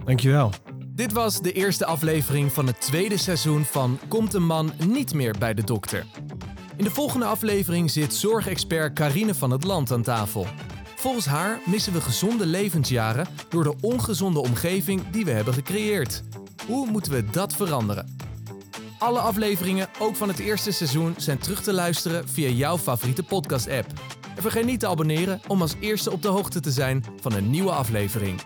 Dankjewel. 0.05 0.51
Dit 0.95 1.13
was 1.13 1.41
de 1.41 1.51
eerste 1.51 1.85
aflevering 1.85 2.51
van 2.51 2.67
het 2.67 2.81
tweede 2.81 3.17
seizoen 3.17 3.65
van 3.65 3.99
Komt 4.07 4.33
een 4.33 4.45
man 4.45 4.71
niet 4.87 5.13
meer 5.13 5.35
bij 5.39 5.53
de 5.53 5.63
dokter. 5.63 6.05
In 6.77 6.83
de 6.83 6.91
volgende 6.91 7.25
aflevering 7.25 7.91
zit 7.91 8.13
zorgexpert 8.13 8.93
Carine 8.93 9.33
van 9.33 9.51
het 9.51 9.63
Land 9.63 9.91
aan 9.91 10.01
tafel. 10.01 10.47
Volgens 10.95 11.25
haar 11.25 11.59
missen 11.65 11.93
we 11.93 12.01
gezonde 12.01 12.45
levensjaren 12.45 13.27
door 13.49 13.63
de 13.63 13.75
ongezonde 13.81 14.39
omgeving 14.39 15.09
die 15.09 15.25
we 15.25 15.31
hebben 15.31 15.53
gecreëerd. 15.53 16.23
Hoe 16.67 16.89
moeten 16.89 17.11
we 17.11 17.25
dat 17.25 17.55
veranderen? 17.55 18.15
Alle 18.99 19.19
afleveringen, 19.19 19.87
ook 19.99 20.15
van 20.15 20.27
het 20.27 20.39
eerste 20.39 20.71
seizoen, 20.71 21.13
zijn 21.17 21.37
terug 21.37 21.61
te 21.61 21.73
luisteren 21.73 22.29
via 22.29 22.49
jouw 22.49 22.77
favoriete 22.77 23.23
podcast-app. 23.23 23.87
En 24.35 24.41
vergeet 24.41 24.65
niet 24.65 24.79
te 24.79 24.87
abonneren 24.87 25.41
om 25.47 25.61
als 25.61 25.75
eerste 25.79 26.11
op 26.11 26.21
de 26.21 26.27
hoogte 26.27 26.59
te 26.59 26.71
zijn 26.71 27.05
van 27.21 27.33
een 27.33 27.49
nieuwe 27.49 27.71
aflevering. 27.71 28.41